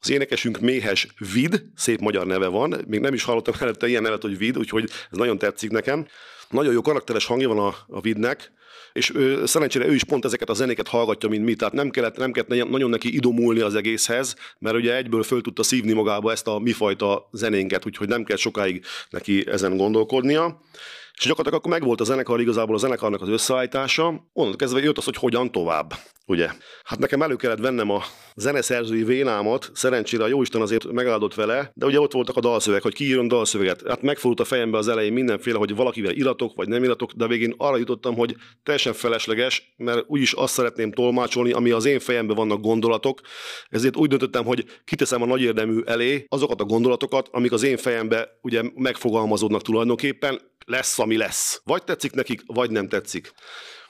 Az 0.00 0.10
énekesünk 0.10 0.60
Méhes 0.60 1.06
Vid, 1.32 1.64
szép 1.74 2.00
magyar 2.00 2.26
neve 2.26 2.46
van, 2.46 2.84
még 2.86 3.00
nem 3.00 3.14
is 3.14 3.22
hallottam 3.22 3.54
előtte 3.60 3.88
ilyen 3.88 4.02
nevet, 4.02 4.22
hogy 4.22 4.38
Vid, 4.38 4.58
úgyhogy 4.58 4.84
ez 5.10 5.18
nagyon 5.18 5.38
tetszik 5.38 5.70
nekem. 5.70 6.06
Nagyon 6.50 6.72
jó 6.72 6.80
karakteres 6.80 7.26
hangja 7.26 7.48
van 7.48 7.58
a, 7.58 7.74
a 7.88 8.00
Vidnek, 8.00 8.52
és 8.92 9.14
ő, 9.14 9.46
szerencsére 9.46 9.86
ő 9.86 9.94
is 9.94 10.04
pont 10.04 10.24
ezeket 10.24 10.48
a 10.48 10.54
zenéket 10.54 10.88
hallgatja, 10.88 11.28
mint 11.28 11.44
mi, 11.44 11.54
tehát 11.54 11.74
nem 11.74 11.90
kellett, 11.90 12.16
nem 12.16 12.32
kellett 12.32 12.68
nagyon 12.68 12.90
neki 12.90 13.14
idomulni 13.14 13.60
az 13.60 13.74
egészhez, 13.74 14.36
mert 14.58 14.76
ugye 14.76 14.96
egyből 14.96 15.22
föl 15.22 15.40
tudta 15.40 15.62
szívni 15.62 15.92
magába 15.92 16.30
ezt 16.30 16.46
a 16.46 16.58
mifajta 16.58 17.28
zenénket, 17.32 17.86
úgyhogy 17.86 18.08
nem 18.08 18.24
kell 18.24 18.36
sokáig 18.36 18.84
neki 19.10 19.46
ezen 19.48 19.76
gondolkodnia. 19.76 20.60
És 21.20 21.26
gyakorlatilag 21.26 21.64
akkor 21.64 21.78
megvolt 21.78 22.00
a 22.00 22.04
zenekar, 22.04 22.40
igazából 22.40 22.74
a 22.74 22.78
zenekarnak 22.78 23.20
az 23.20 23.28
összeállítása, 23.28 24.30
onnan 24.32 24.56
kezdve 24.56 24.80
jött 24.80 24.98
az, 24.98 25.04
hogy 25.04 25.16
hogyan 25.16 25.52
tovább, 25.52 25.94
ugye. 26.26 26.48
Hát 26.84 26.98
nekem 26.98 27.22
elő 27.22 27.36
kellett 27.36 27.58
vennem 27.58 27.90
a 27.90 28.02
zeneszerzői 28.34 29.04
vénámat, 29.04 29.70
szerencsére 29.74 30.24
a 30.24 30.26
jóisten 30.26 30.60
azért 30.60 30.92
megáldott 30.92 31.34
vele, 31.34 31.70
de 31.74 31.86
ugye 31.86 32.00
ott 32.00 32.12
voltak 32.12 32.36
a 32.36 32.40
dalszövegek, 32.40 32.82
hogy 32.82 32.94
kiírjon 32.94 33.28
dalszöveget. 33.28 33.82
Hát 33.88 34.02
megfordult 34.02 34.40
a 34.40 34.44
fejembe 34.44 34.78
az 34.78 34.88
elején 34.88 35.12
mindenféle, 35.12 35.58
hogy 35.58 35.74
valakivel 35.74 36.12
iratok, 36.12 36.56
vagy 36.56 36.68
nem 36.68 36.84
iratok, 36.84 37.12
de 37.12 37.26
végén 37.26 37.54
arra 37.56 37.76
jutottam, 37.76 38.14
hogy 38.14 38.36
teljesen 38.62 38.92
felesleges, 38.92 39.74
mert 39.76 40.04
úgyis 40.06 40.32
azt 40.32 40.52
szeretném 40.52 40.92
tolmácsolni, 40.92 41.52
ami 41.52 41.70
az 41.70 41.84
én 41.84 41.98
fejemben 41.98 42.36
vannak 42.36 42.60
gondolatok, 42.60 43.20
ezért 43.68 43.96
úgy 43.96 44.08
döntöttem, 44.08 44.44
hogy 44.44 44.64
kiteszem 44.84 45.22
a 45.22 45.26
nagy 45.26 45.42
érdemű 45.42 45.80
elé 45.84 46.24
azokat 46.28 46.60
a 46.60 46.64
gondolatokat, 46.64 47.28
amik 47.32 47.52
az 47.52 47.62
én 47.62 47.76
fejembe 47.76 48.38
ugye 48.42 48.62
megfogalmazódnak 48.74 49.62
tulajdonképpen, 49.62 50.40
lesz, 50.70 50.98
ami 50.98 51.16
lesz. 51.16 51.60
Vagy 51.64 51.84
tetszik 51.84 52.12
nekik, 52.12 52.42
vagy 52.46 52.70
nem 52.70 52.88
tetszik. 52.88 53.32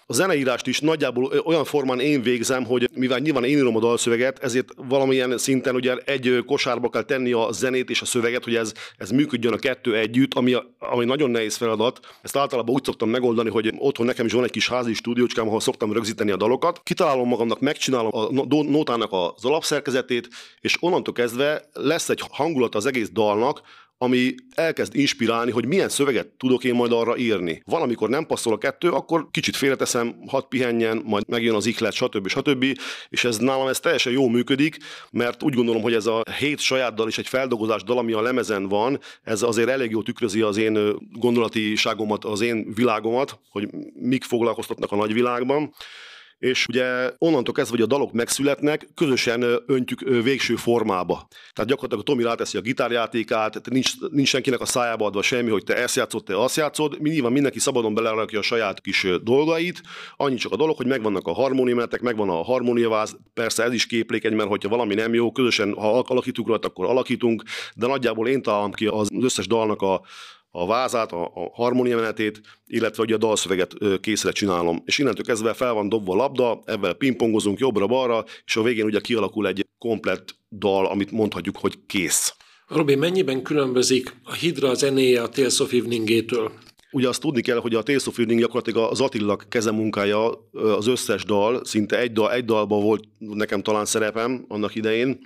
A 0.06 0.12
zeneírást 0.12 0.66
is 0.66 0.80
nagyjából 0.80 1.24
olyan 1.44 1.64
formán 1.64 2.00
én 2.00 2.22
végzem, 2.22 2.64
hogy 2.64 2.88
mivel 2.94 3.18
nyilván 3.18 3.44
én 3.44 3.56
írom 3.56 3.76
a 3.76 3.80
dalszöveget, 3.80 4.38
ezért 4.38 4.68
valamilyen 4.76 5.38
szinten 5.38 5.74
ugye 5.74 5.96
egy 5.96 6.42
kosárba 6.46 6.88
kell 6.88 7.02
tenni 7.02 7.32
a 7.32 7.48
zenét 7.52 7.90
és 7.90 8.00
a 8.00 8.04
szöveget, 8.04 8.44
hogy 8.44 8.54
ez, 8.54 8.72
ez 8.96 9.10
működjön 9.10 9.52
a 9.52 9.56
kettő 9.56 9.96
együtt, 9.96 10.34
ami, 10.34 10.56
ami 10.78 11.04
nagyon 11.04 11.30
nehéz 11.30 11.56
feladat. 11.56 12.00
Ezt 12.22 12.36
általában 12.36 12.74
úgy 12.74 12.84
szoktam 12.84 13.08
megoldani, 13.08 13.50
hogy 13.50 13.72
otthon 13.78 14.06
nekem 14.06 14.26
is 14.26 14.32
van 14.32 14.44
egy 14.44 14.50
kis 14.50 14.68
házi 14.68 14.94
stúdiócskám, 14.94 15.46
ahol 15.46 15.60
szoktam 15.60 15.92
rögzíteni 15.92 16.30
a 16.30 16.36
dalokat. 16.36 16.80
Kitalálom 16.82 17.28
magamnak, 17.28 17.60
megcsinálom 17.60 18.10
a 18.14 18.44
nótának 18.62 19.12
az 19.12 19.44
alapszerkezetét, 19.44 20.28
és 20.60 20.76
onnantól 20.80 21.14
kezdve 21.14 21.68
lesz 21.72 22.08
egy 22.08 22.22
hangulat 22.30 22.74
az 22.74 22.86
egész 22.86 23.10
dalnak, 23.10 23.62
ami 24.02 24.34
elkezd 24.54 24.96
inspirálni, 24.96 25.50
hogy 25.50 25.66
milyen 25.66 25.88
szöveget 25.88 26.26
tudok 26.26 26.64
én 26.64 26.74
majd 26.74 26.92
arra 26.92 27.16
írni. 27.16 27.62
Valamikor 27.66 28.08
nem 28.08 28.26
passzol 28.26 28.52
a 28.52 28.58
kettő, 28.58 28.90
akkor 28.90 29.28
kicsit 29.30 29.56
félreteszem, 29.56 30.14
hadd 30.26 30.42
pihenjen, 30.48 31.02
majd 31.04 31.28
megjön 31.28 31.54
az 31.54 31.66
iklet, 31.66 31.92
stb. 31.92 32.28
stb. 32.28 32.64
És 33.08 33.24
ez 33.24 33.36
nálam 33.36 33.68
ez 33.68 33.80
teljesen 33.80 34.12
jó 34.12 34.28
működik, 34.28 34.76
mert 35.10 35.42
úgy 35.42 35.54
gondolom, 35.54 35.82
hogy 35.82 35.94
ez 35.94 36.06
a 36.06 36.22
hét 36.38 36.58
saját 36.58 36.94
dal 36.94 37.08
és 37.08 37.18
egy 37.18 37.28
feldolgozás 37.28 37.82
dal, 37.82 37.98
ami 37.98 38.12
a 38.12 38.20
lemezen 38.20 38.68
van, 38.68 39.00
ez 39.22 39.42
azért 39.42 39.68
elég 39.68 39.90
jó 39.90 40.02
tükrözi 40.02 40.40
az 40.40 40.56
én 40.56 40.96
gondolatiságomat, 41.12 42.24
az 42.24 42.40
én 42.40 42.72
világomat, 42.74 43.40
hogy 43.50 43.68
mik 43.94 44.24
foglalkoztatnak 44.24 44.92
a 44.92 44.96
nagyvilágban 44.96 45.74
és 46.40 46.66
ugye 46.68 47.10
onnantól 47.18 47.54
kezdve, 47.54 47.76
hogy 47.76 47.84
a 47.84 47.88
dalok 47.88 48.12
megszületnek, 48.12 48.88
közösen 48.94 49.44
öntjük 49.66 50.00
végső 50.00 50.56
formába. 50.56 51.28
Tehát 51.52 51.70
gyakorlatilag 51.70 52.00
a 52.00 52.02
Tomi 52.02 52.22
ráteszi 52.22 52.56
a 52.56 52.60
gitárjátékát, 52.60 53.70
nincs, 53.70 53.92
nincs 54.10 54.28
senkinek 54.28 54.60
a 54.60 54.64
szájába 54.64 55.06
adva 55.06 55.22
semmi, 55.22 55.50
hogy 55.50 55.64
te 55.64 55.76
ezt 55.76 55.96
játszod, 55.96 56.24
te 56.24 56.42
azt 56.42 56.56
játszod, 56.56 57.00
mi 57.00 57.10
nyilván 57.10 57.32
mindenki 57.32 57.58
szabadon 57.58 57.94
belerakja 57.94 58.38
a 58.38 58.42
saját 58.42 58.80
kis 58.80 59.06
dolgait, 59.22 59.82
annyi 60.16 60.36
csak 60.36 60.52
a 60.52 60.56
dolog, 60.56 60.76
hogy 60.76 60.86
megvannak 60.86 61.26
a 61.26 61.32
harmóniumetek, 61.32 62.00
megvan 62.00 62.28
a 62.28 62.42
harmóniaváz, 62.42 63.16
persze 63.34 63.62
ez 63.62 63.72
is 63.72 63.86
képlékeny, 63.86 64.34
mert 64.34 64.48
hogyha 64.48 64.68
valami 64.68 64.94
nem 64.94 65.14
jó, 65.14 65.32
közösen, 65.32 65.74
ha 65.74 65.98
alakítunk 65.98 66.48
rajta, 66.48 66.68
akkor 66.68 66.86
alakítunk, 66.86 67.42
de 67.74 67.86
nagyjából 67.86 68.28
én 68.28 68.42
találom 68.42 68.72
ki 68.72 68.86
az 68.86 69.08
összes 69.20 69.46
dalnak 69.46 69.82
a 69.82 70.02
a 70.50 70.66
vázát, 70.66 71.12
a, 71.12 71.24
a 71.24 71.50
harmóniamenetét, 71.52 72.40
illetve 72.66 73.02
ugye 73.02 73.14
a 73.14 73.18
dalszöveget 73.18 73.74
készre 74.00 74.30
csinálom. 74.30 74.82
És 74.84 74.98
innentől 74.98 75.24
kezdve 75.24 75.52
fel 75.52 75.72
van 75.72 75.88
dobva 75.88 76.12
a 76.12 76.16
labda, 76.16 76.62
ebben 76.64 76.96
pingpongozunk 76.98 77.58
jobbra-balra, 77.58 78.24
és 78.44 78.56
a 78.56 78.62
végén 78.62 78.84
ugye 78.84 79.00
kialakul 79.00 79.46
egy 79.46 79.66
komplett 79.78 80.34
dal, 80.50 80.86
amit 80.86 81.10
mondhatjuk, 81.10 81.56
hogy 81.56 81.78
kész. 81.86 82.34
Robi, 82.66 82.94
mennyiben 82.94 83.42
különbözik 83.42 84.14
a 84.24 84.32
Hidra 84.32 84.74
zenéje 84.74 85.22
a 85.22 85.28
Tales 85.28 85.60
of 85.60 85.72
Evening-től? 85.72 86.52
Ugye 86.90 87.08
azt 87.08 87.20
tudni 87.20 87.40
kell, 87.40 87.58
hogy 87.58 87.74
a 87.74 87.82
Tales 87.82 88.06
of 88.06 88.18
Evening 88.18 88.40
gyakorlatilag 88.40 88.90
az 88.90 89.00
Attila 89.00 89.36
kezemunkája, 89.36 90.48
az 90.52 90.86
összes 90.86 91.24
dal, 91.24 91.64
szinte 91.64 91.98
egy, 91.98 92.12
dal, 92.12 92.32
egy 92.32 92.44
dalban 92.44 92.82
volt 92.82 93.04
nekem 93.18 93.62
talán 93.62 93.84
szerepem 93.84 94.44
annak 94.48 94.74
idején, 94.74 95.18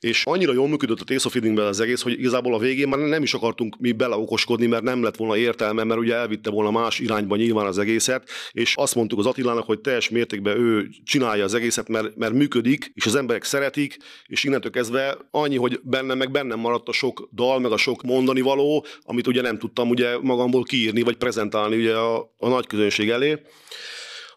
és 0.00 0.24
annyira 0.24 0.52
jól 0.52 0.68
működött 0.68 1.00
a 1.00 1.14
of 1.24 1.36
az 1.56 1.80
egész, 1.80 2.02
hogy 2.02 2.18
igazából 2.18 2.54
a 2.54 2.58
végén 2.58 2.88
már 2.88 2.98
nem 2.98 3.22
is 3.22 3.34
akartunk 3.34 3.76
mi 3.78 3.92
beleokoskodni, 3.92 4.66
mert 4.66 4.82
nem 4.82 5.02
lett 5.02 5.16
volna 5.16 5.36
értelme, 5.36 5.84
mert 5.84 6.00
ugye 6.00 6.14
elvitte 6.14 6.50
volna 6.50 6.70
más 6.70 6.98
irányba 6.98 7.36
nyilván 7.36 7.66
az 7.66 7.78
egészet, 7.78 8.28
és 8.52 8.76
azt 8.76 8.94
mondtuk 8.94 9.18
az 9.18 9.26
Attilának, 9.26 9.64
hogy 9.64 9.80
teljes 9.80 10.08
mértékben 10.08 10.60
ő 10.60 10.88
csinálja 11.04 11.44
az 11.44 11.54
egészet, 11.54 11.88
mert, 11.88 12.16
mert 12.16 12.32
működik, 12.32 12.90
és 12.94 13.06
az 13.06 13.14
emberek 13.14 13.44
szeretik, 13.44 13.96
és 14.26 14.44
innentől 14.44 14.70
kezdve 14.70 15.16
annyi, 15.30 15.56
hogy 15.56 15.80
bennem 15.82 16.18
meg 16.18 16.30
bennem 16.30 16.58
maradt 16.58 16.88
a 16.88 16.92
sok 16.92 17.28
dal, 17.32 17.60
meg 17.60 17.72
a 17.72 17.76
sok 17.76 18.02
mondani 18.02 18.40
való, 18.40 18.86
amit 19.02 19.26
ugye 19.26 19.42
nem 19.42 19.58
tudtam 19.58 19.88
ugye 19.88 20.18
magamból 20.18 20.62
kiírni, 20.62 21.02
vagy 21.02 21.16
prezentálni 21.16 21.76
ugye 21.76 21.94
a, 21.94 22.34
a 22.38 22.48
nagy 22.48 22.66
közönség 22.66 23.08
elé. 23.08 23.38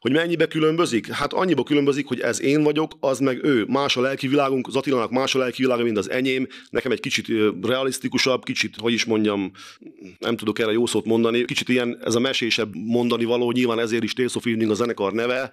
Hogy 0.03 0.11
mennyibe 0.11 0.47
különbözik? 0.47 1.07
Hát 1.07 1.33
annyiba 1.33 1.63
különbözik, 1.63 2.07
hogy 2.07 2.19
ez 2.19 2.41
én 2.41 2.63
vagyok, 2.63 2.91
az 2.99 3.19
meg 3.19 3.43
ő. 3.43 3.65
Más 3.67 3.97
a 3.97 4.01
lelki 4.01 4.27
világunk, 4.27 4.67
az 4.67 4.75
Attilának 4.75 5.11
más 5.11 5.35
a 5.35 5.39
lelki 5.39 5.61
világa, 5.61 5.83
mint 5.83 5.97
az 5.97 6.09
enyém. 6.09 6.47
Nekem 6.69 6.91
egy 6.91 6.99
kicsit 6.99 7.27
realisztikusabb, 7.61 8.43
kicsit, 8.43 8.75
hogy 8.77 8.93
is 8.93 9.05
mondjam, 9.05 9.51
nem 10.19 10.35
tudok 10.35 10.59
erre 10.59 10.71
jó 10.71 10.85
szót 10.85 11.05
mondani, 11.05 11.45
kicsit 11.45 11.69
ilyen 11.69 11.97
ez 12.03 12.15
a 12.15 12.19
mesésebb 12.19 12.75
mondani 12.75 13.25
való, 13.25 13.51
nyilván 13.51 13.79
ezért 13.79 14.03
is 14.03 14.13
Tales 14.13 14.35
of 14.35 14.45
Evening 14.45 14.71
a 14.71 14.73
zenekar 14.73 15.13
neve, 15.13 15.51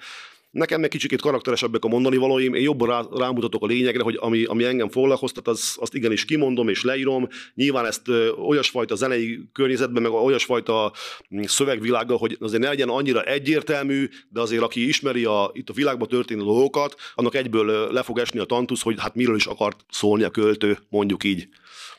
Nekem 0.50 0.80
meg 0.80 0.88
kicsikét 0.88 1.21
karakteresebbek 1.21 1.85
a 1.85 1.88
mondani 1.88 2.16
valóim, 2.16 2.54
én 2.54 2.62
jobban 2.62 2.88
rá, 2.88 3.02
rámutatok 3.11 3.62
a 3.62 3.66
lényegre, 3.66 4.02
hogy 4.02 4.16
ami, 4.21 4.45
ami 4.45 4.64
engem 4.64 4.88
foglalkoztat, 4.88 5.49
az, 5.49 5.76
azt 5.80 5.95
igenis 5.95 6.25
kimondom 6.25 6.69
és 6.69 6.83
leírom. 6.83 7.28
Nyilván 7.54 7.87
ezt 7.87 8.09
ö, 8.09 8.28
olyasfajta 8.30 8.95
zenei 8.95 9.40
környezetben, 9.52 10.02
meg 10.02 10.12
olyasfajta 10.12 10.92
mm, 11.35 11.42
szövegvilággal, 11.42 12.16
hogy 12.16 12.37
azért 12.40 12.62
ne 12.62 12.69
legyen 12.69 12.88
annyira 12.88 13.23
egyértelmű, 13.23 14.09
de 14.28 14.40
azért 14.40 14.62
aki 14.62 14.88
ismeri 14.88 15.25
a, 15.25 15.50
itt 15.52 15.69
a 15.69 15.73
világban 15.73 16.09
történő 16.09 16.42
dolgokat, 16.42 16.95
annak 17.14 17.35
egyből 17.35 17.92
le 17.92 18.02
fog 18.02 18.19
esni 18.19 18.38
a 18.38 18.45
tantusz, 18.45 18.83
hogy 18.83 18.95
hát 18.99 19.14
miről 19.14 19.37
is 19.37 19.47
akart 19.47 19.85
szólni 19.90 20.23
a 20.23 20.30
költő, 20.30 20.78
mondjuk 20.88 21.25
így. 21.25 21.49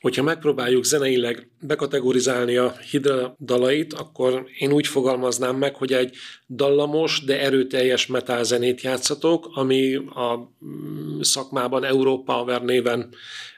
Hogyha 0.01 0.24
megpróbáljuk 0.24 0.84
zeneileg 0.84 1.50
bekategorizálni 1.60 2.55
a 2.55 2.75
Hidra 2.91 3.36
dalait, 3.39 3.93
akkor 3.93 4.46
én 4.60 4.72
úgy 4.72 4.88
fogalmaznám 4.88 5.55
meg, 5.55 5.75
hogy 5.75 5.93
egy 5.93 6.15
dallamos, 6.48 7.24
de 7.25 7.41
erőteljes 7.41 8.08
metal 8.08 8.43
zenét 8.43 8.81
játszatok, 8.81 9.50
ami 9.53 9.96
a 9.96 10.51
mm, 10.65 11.20
szakmában 11.22 11.84
Európa 11.84 12.60
néven 12.63 13.10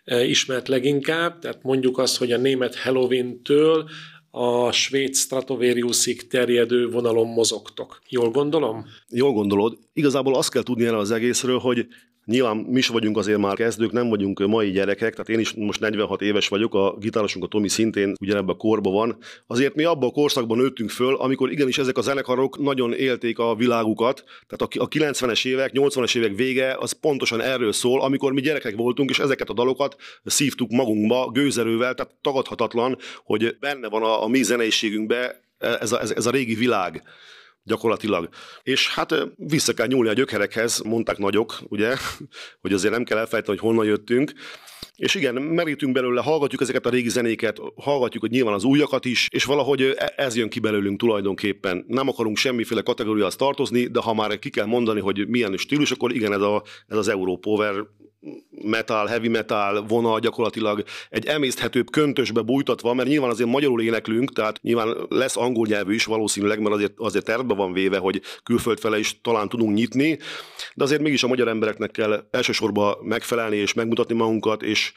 e, 0.04 0.26
ismert 0.26 0.68
leginkább, 0.68 1.40
tehát 1.40 1.64
mondjuk 1.64 1.98
azt, 1.98 2.18
hogy 2.18 2.32
a 2.32 2.38
német 2.38 2.76
Halloween-től 2.76 3.90
a 4.32 4.72
svéd 4.72 5.16
Stratovariusig 5.16 6.28
terjedő 6.28 6.90
vonalon 6.90 7.28
mozogtok. 7.28 8.02
Jól 8.10 8.30
gondolom? 8.30 8.86
Jól 9.10 9.34
gondolod. 9.34 9.78
Igazából 9.94 10.36
azt 10.36 10.52
kell 10.52 10.64
tudni 10.64 10.86
erre 10.86 10.98
az 10.98 11.12
egészről, 11.12 11.58
hogy 11.58 11.88
Nyilván 12.26 12.58
mi 12.58 12.78
is 12.78 12.88
vagyunk 12.88 13.18
azért 13.18 13.38
már 13.38 13.56
kezdők, 13.56 13.92
nem 13.92 14.10
vagyunk 14.10 14.40
mai 14.40 14.72
gyerekek, 14.72 15.12
tehát 15.12 15.30
én 15.30 15.40
is 15.40 15.54
most 15.54 15.80
46 15.80 16.22
éves 16.22 16.48
vagyok, 16.48 16.74
a 16.74 16.96
gitárosunk 17.00 17.46
a 17.46 17.48
Tomi 17.48 17.70
szintén 17.70 18.16
ugyanebben 18.20 18.56
a 18.56 18.58
korban 18.58 18.94
van. 18.94 19.18
Azért 19.48 19.76
mi 19.76 19.84
abban 19.84 20.10
a 20.10 20.12
korszakban 20.12 20.58
nőttünk 20.58 20.90
föl, 20.90 21.16
amikor 21.16 21.52
igenis 21.52 21.78
ezek 21.78 21.98
a 21.98 22.02
zenekarok 22.02 22.60
nagyon 22.60 22.94
élték 22.94 23.40
a 23.40 23.56
világukat, 23.56 24.24
tehát 24.48 24.76
a 24.76 24.88
90-es 24.88 25.46
évek, 25.46 25.72
80-es 25.74 26.18
évek 26.18 26.36
vége 26.36 26.76
az 26.80 26.92
pontosan 26.92 27.42
erről 27.42 27.72
szól, 27.72 28.02
amikor 28.02 28.34
mi 28.34 28.42
gyerekek 28.42 28.76
voltunk, 28.76 29.10
és 29.10 29.20
ezeket 29.20 29.50
a 29.50 29.54
dalokat 29.54 29.96
szívtuk 30.24 30.72
magunkba 30.72 31.30
gőzerővel, 31.32 31.94
tehát 31.94 32.16
tagadhatatlan, 32.22 32.98
hogy 33.24 33.58
benne 33.60 33.90
van 33.90 34.04
a, 34.04 34.24
a 34.24 34.28
mi 34.28 34.44
zeneiségünkbe 34.44 35.42
ez 35.58 35.92
a, 35.92 36.02
ez, 36.02 36.12
ez 36.12 36.26
a 36.26 36.32
régi 36.32 36.56
világ 36.56 37.04
gyakorlatilag. 37.64 38.30
És 38.64 38.90
hát 38.90 39.16
vissza 39.36 39.74
kell 39.74 39.88
nyúlni 39.88 40.10
a 40.10 40.14
gyökerekhez, 40.14 40.80
mondták 40.80 41.18
nagyok, 41.18 41.60
ugye, 41.68 41.96
hogy 42.62 42.74
azért 42.74 42.94
nem 42.94 43.04
kell 43.04 43.18
elfelejteni, 43.18 43.58
hogy 43.58 43.68
honnan 43.68 43.86
jöttünk. 43.86 44.34
És 44.96 45.16
igen, 45.16 45.36
merítünk 45.36 45.94
belőle, 45.94 46.22
hallgatjuk 46.22 46.62
ezeket 46.62 46.86
a 46.86 46.90
régi 46.90 47.10
zenéket, 47.10 47.58
hallgatjuk, 47.76 48.22
hogy 48.22 48.32
nyilván 48.32 48.54
az 48.54 48.64
újakat 48.64 49.06
is, 49.06 49.28
és 49.32 49.44
valahogy 49.44 49.82
e, 49.82 50.14
ez 50.16 50.36
jön 50.36 50.50
ki 50.50 50.60
belőlünk 50.60 51.00
tulajdonképpen. 51.00 51.86
Nem 51.88 52.08
akarunk 52.08 52.38
semmiféle 52.38 52.82
kategóriához 52.82 53.36
tartozni, 53.36 53.88
de 53.88 54.00
ha 54.00 54.14
már 54.14 54.40
ki 54.40 54.50
kell 54.50 54.66
mondani, 54.66 55.00
hogy 55.00 55.28
milyen 55.28 55.58
stílus, 55.58 55.92
akkor 55.92 56.14
igen, 56.14 56.34
ez, 56.34 56.42
a, 56.42 56.64
ez 56.88 56.98
az 56.98 57.08
Europower 57.08 57.74
metal, 58.62 59.06
heavy 59.06 59.28
metal 59.28 59.86
vonal 59.86 60.20
gyakorlatilag 60.20 60.84
egy 61.10 61.26
emészthetőbb 61.26 61.90
köntösbe 61.90 62.42
bújtatva, 62.42 62.94
mert 62.94 63.10
nyilván 63.10 63.30
azért 63.30 63.50
magyarul 63.50 63.82
éneklünk, 63.82 64.34
tehát 64.34 64.62
nyilván 64.62 64.96
lesz 65.10 65.38
angol 65.38 65.68
nyelvű 65.68 65.94
is 65.94 66.06
valószínűleg, 66.06 66.60
mert 66.60 66.76
azért, 66.76 66.94
azért 66.98 67.26
tervbe 67.26 67.54
van 67.54 67.74
véve, 67.74 67.98
hogy 67.98 68.22
külföld 68.44 68.80
fele 68.80 69.00
is 69.00 69.22
talán 69.22 69.50
tudunk 69.50 69.74
nyitni, 69.76 70.18
de 70.76 70.84
azért 70.84 71.02
mégis 71.02 71.24
a 71.24 71.28
magyar 71.28 71.48
embereknek 71.48 71.92
kell 71.92 72.28
elsősorban 72.32 72.98
megfelelni 73.02 73.56
és 73.56 73.74
megmutatni 73.74 74.16
magunkat, 74.16 74.62
és 74.62 74.94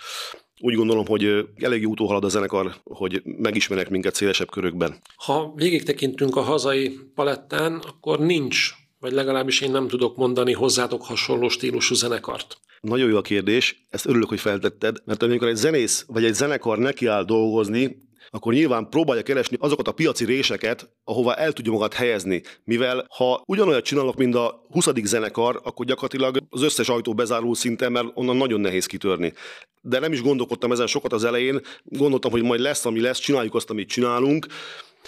úgy 0.61 0.75
gondolom, 0.75 1.07
hogy 1.07 1.49
elég 1.57 1.89
útó 1.89 2.07
halad 2.07 2.25
a 2.25 2.29
zenekar, 2.29 2.75
hogy 2.85 3.23
megismernek 3.25 3.91
minket 3.91 4.15
szélesebb 4.15 4.51
körökben. 4.51 4.97
Ha 5.17 5.53
végig 5.55 6.07
a 6.31 6.41
hazai 6.41 6.99
palettán, 7.15 7.83
akkor 7.87 8.19
nincs 8.19 8.71
vagy 9.07 9.15
legalábbis 9.15 9.61
én 9.61 9.71
nem 9.71 9.89
tudok 9.89 10.17
mondani 10.17 10.53
hozzátok 10.53 11.05
hasonló 11.05 11.49
stílusú 11.49 11.95
zenekart. 11.95 12.59
Nagyon 12.81 13.09
jó 13.09 13.17
a 13.17 13.21
kérdés, 13.21 13.87
ezt 13.91 14.07
örülök, 14.07 14.29
hogy 14.29 14.41
feltetted, 14.41 14.97
mert 15.05 15.23
amikor 15.23 15.49
egy 15.49 15.57
zenész 15.57 16.05
vagy 16.09 16.25
egy 16.25 16.35
zenekar 16.35 16.79
nekiáll 16.79 17.25
dolgozni, 17.25 17.97
akkor 18.31 18.53
nyilván 18.53 18.89
próbálja 18.89 19.23
keresni 19.23 19.57
azokat 19.61 19.89
a 19.89 19.93
piaci 19.93 20.25
réseket, 20.25 20.89
ahova 21.05 21.35
el 21.35 21.53
tudja 21.53 21.73
magát 21.73 21.95
helyezni. 21.95 22.43
Mivel 22.65 23.07
ha 23.17 23.43
ugyanolyat 23.47 23.85
csinálok, 23.85 24.17
mint 24.17 24.35
a 24.35 24.63
20. 24.71 24.89
zenekar, 25.03 25.61
akkor 25.65 25.87
gyakorlatilag 25.87 26.39
az 26.51 26.63
összes 26.63 26.89
ajtó 26.89 27.15
bezárul 27.15 27.55
szinte, 27.55 27.89
mert 27.89 28.09
onnan 28.15 28.37
nagyon 28.37 28.61
nehéz 28.61 28.87
kitörni. 28.87 29.33
De 29.81 29.99
nem 29.99 30.13
is 30.13 30.23
gondolkodtam 30.23 30.73
ezen 30.73 30.87
sokat 30.87 31.13
az 31.13 31.25
elején, 31.25 31.61
gondoltam, 31.85 32.31
hogy 32.31 32.43
majd 32.43 32.61
lesz, 32.61 32.85
ami 32.85 33.01
lesz, 33.01 33.19
csináljuk 33.19 33.55
azt, 33.55 33.71
amit 33.71 33.89
csinálunk, 33.89 34.47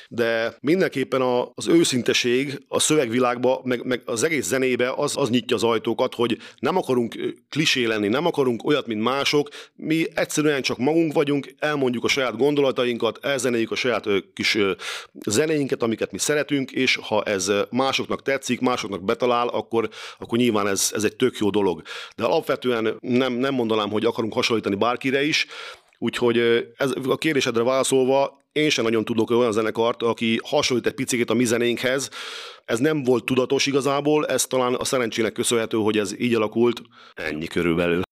de 0.09 0.57
mindenképpen 0.61 1.21
a, 1.21 1.53
az 1.55 1.69
őszinteség 1.69 2.65
a 2.69 2.81
szövegvilágba, 2.81 3.61
meg, 3.65 3.85
meg 3.85 4.03
az 4.05 4.23
egész 4.23 4.47
zenébe 4.47 4.93
az, 4.97 5.17
az 5.17 5.31
nyitja 5.31 5.57
az 5.57 5.63
ajtókat, 5.63 6.15
hogy 6.15 6.39
nem 6.59 6.77
akarunk 6.77 7.37
klisé 7.49 7.85
lenni, 7.85 8.09
nem 8.09 8.27
akarunk 8.27 8.65
olyat, 8.65 8.87
mint 8.87 9.03
mások, 9.03 9.49
mi 9.75 10.07
egyszerűen 10.15 10.63
csak 10.63 10.79
magunk 10.79 11.13
vagyunk, 11.13 11.55
elmondjuk 11.59 12.05
a 12.05 12.09
saját 12.09 12.37
gondolatainkat, 12.37 13.19
elzenéljük 13.25 13.71
a 13.71 13.75
saját 13.75 14.07
kis 14.35 14.59
zenéinket, 15.27 15.83
amiket 15.83 16.13
mi 16.13 16.19
szeretünk, 16.19 16.71
és 16.71 16.99
ha 17.03 17.23
ez 17.23 17.53
másoknak 17.71 18.23
tetszik, 18.23 18.61
másoknak 18.61 19.05
betalál, 19.05 19.49
akkor, 19.49 19.89
akkor 20.19 20.39
nyilván 20.39 20.69
ez, 20.69 20.91
ez 20.95 21.05
egy 21.05 21.17
tök 21.17 21.39
jó 21.39 21.51
dolog. 21.51 21.83
De 22.17 22.25
alapvetően 22.25 22.97
nem, 23.01 23.33
nem 23.33 23.55
mondanám, 23.55 23.91
hogy 23.91 24.05
akarunk 24.05 24.33
hasonlítani 24.33 24.75
bárkire 24.75 25.25
is, 25.25 25.47
Úgyhogy 26.01 26.39
ez, 26.77 26.93
a 27.09 27.17
kérdésedre 27.17 27.63
válaszolva, 27.63 28.38
én 28.53 28.71
sem 28.71 28.85
nagyon 28.85 29.05
tudok 29.05 29.31
olyan 29.31 29.53
zenekart, 29.53 30.03
aki 30.03 30.41
hasonlít 30.43 30.87
egy 30.87 30.93
picit 30.95 31.31
a 31.31 31.35
mi 31.35 31.45
zenénkhez. 31.45 32.11
Ez 32.65 32.79
nem 32.79 33.03
volt 33.03 33.25
tudatos 33.25 33.67
igazából, 33.67 34.27
ez 34.27 34.47
talán 34.47 34.75
a 34.75 34.85
szerencsének 34.85 35.33
köszönhető, 35.33 35.77
hogy 35.77 35.99
ez 35.99 36.21
így 36.21 36.35
alakult. 36.35 36.83
Ennyi 37.15 37.47
körülbelül. 37.47 38.03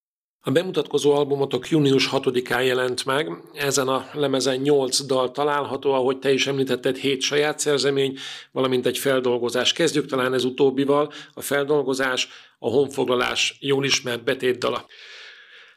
A 0.40 0.50
bemutatkozó 0.50 1.14
albumotok 1.14 1.69
június 1.69 2.09
6-án 2.12 2.64
jelent 2.66 3.05
meg. 3.05 3.28
Ezen 3.55 3.88
a 3.88 4.07
lemezen 4.12 4.57
8 4.57 5.00
dal 5.00 5.31
található, 5.31 5.93
ahogy 5.93 6.19
te 6.19 6.33
is 6.33 6.47
említetted, 6.47 6.97
7 6.97 7.21
saját 7.21 7.59
szerzemény, 7.59 8.19
valamint 8.52 8.87
egy 8.87 8.99
feldolgozás. 8.99 9.73
Kezdjük 9.73 10.07
talán 10.07 10.35
ez 10.35 10.45
utóbbival. 10.45 11.12
A 11.35 11.40
feldolgozás, 11.40 12.28
a 12.59 12.69
honfoglalás 12.69 13.57
jól 13.61 13.85
ismert 13.85 14.25
betétdala. 14.25 14.87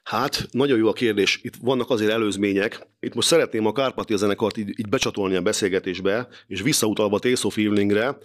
Hát, 0.03 0.47
nagyon 0.51 0.77
jó 0.77 0.87
a 0.87 0.93
kérdés. 0.93 1.39
Itt 1.43 1.53
vannak 1.61 1.89
azért 1.89 2.11
előzmények. 2.11 2.87
Itt 2.99 3.13
most 3.13 3.27
szeretném 3.27 3.65
a 3.65 3.71
Kárpátia 3.71 4.17
zenekart 4.17 4.57
így, 4.57 4.69
így 4.69 4.89
becsatolni 4.89 5.35
a 5.35 5.41
beszélgetésbe, 5.41 6.27
és 6.47 6.61
visszautalva 6.61 7.19
Taste 7.19 7.47
of 7.47 7.57
Eveningre, 7.57 8.17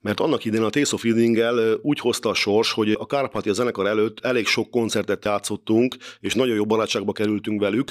mert 0.00 0.20
annak 0.20 0.44
idén 0.44 0.62
a 0.62 0.70
Taste 0.70 0.94
of 0.94 1.04
úgy 1.82 1.98
hozta 1.98 2.28
a 2.28 2.34
sors, 2.34 2.72
hogy 2.72 2.96
a 2.98 3.06
Kárpátia 3.06 3.52
zenekar 3.52 3.86
előtt 3.86 4.20
elég 4.20 4.46
sok 4.46 4.70
koncertet 4.70 5.24
játszottunk, 5.24 5.96
és 6.20 6.34
nagyon 6.34 6.56
jó 6.56 6.66
barátságba 6.66 7.12
kerültünk 7.12 7.60
velük, 7.60 7.90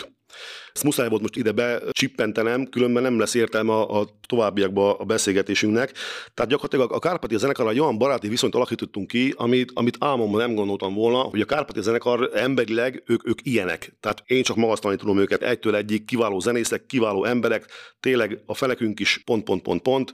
ezt 0.73 0.83
muszáj 0.83 1.09
volt 1.09 1.21
most 1.21 1.35
ide 1.35 1.51
becsippentenem, 1.51 2.65
különben 2.65 3.03
nem 3.03 3.19
lesz 3.19 3.33
értelme 3.33 3.73
a, 3.73 3.99
a 3.99 4.07
továbbiakban 4.27 4.95
a 4.99 5.03
beszélgetésünknek. 5.03 5.91
Tehát 6.33 6.51
gyakorlatilag 6.51 6.91
a 6.91 6.99
Kárpátia 6.99 7.37
zenekar 7.37 7.69
egy 7.69 7.79
olyan 7.79 7.97
baráti 7.97 8.27
viszonyt 8.27 8.55
alakítottunk 8.55 9.07
ki, 9.07 9.33
amit, 9.37 9.71
amit 9.73 9.97
álmomban 9.99 10.39
nem 10.39 10.55
gondoltam 10.55 10.93
volna, 10.93 11.17
hogy 11.17 11.41
a 11.41 11.45
Kárpátia 11.45 11.81
zenekar 11.81 12.29
emberileg 12.33 13.03
ők, 13.05 13.27
ők 13.27 13.39
ilyenek. 13.43 13.97
Tehát 13.99 14.23
én 14.25 14.43
csak 14.43 14.55
magasztalni 14.55 14.97
tudom 14.97 15.19
őket 15.19 15.41
egytől 15.41 15.75
egyik, 15.75 16.05
kiváló 16.05 16.24
zenészek, 16.39 16.85
kiváló 16.85 17.25
emberek, 17.25 17.65
tényleg 17.99 18.39
a 18.45 18.53
felekünk 18.53 18.99
is 18.99 19.21
pont, 19.25 19.43
pont, 19.43 19.61
pont, 19.61 19.81
pont. 19.81 20.13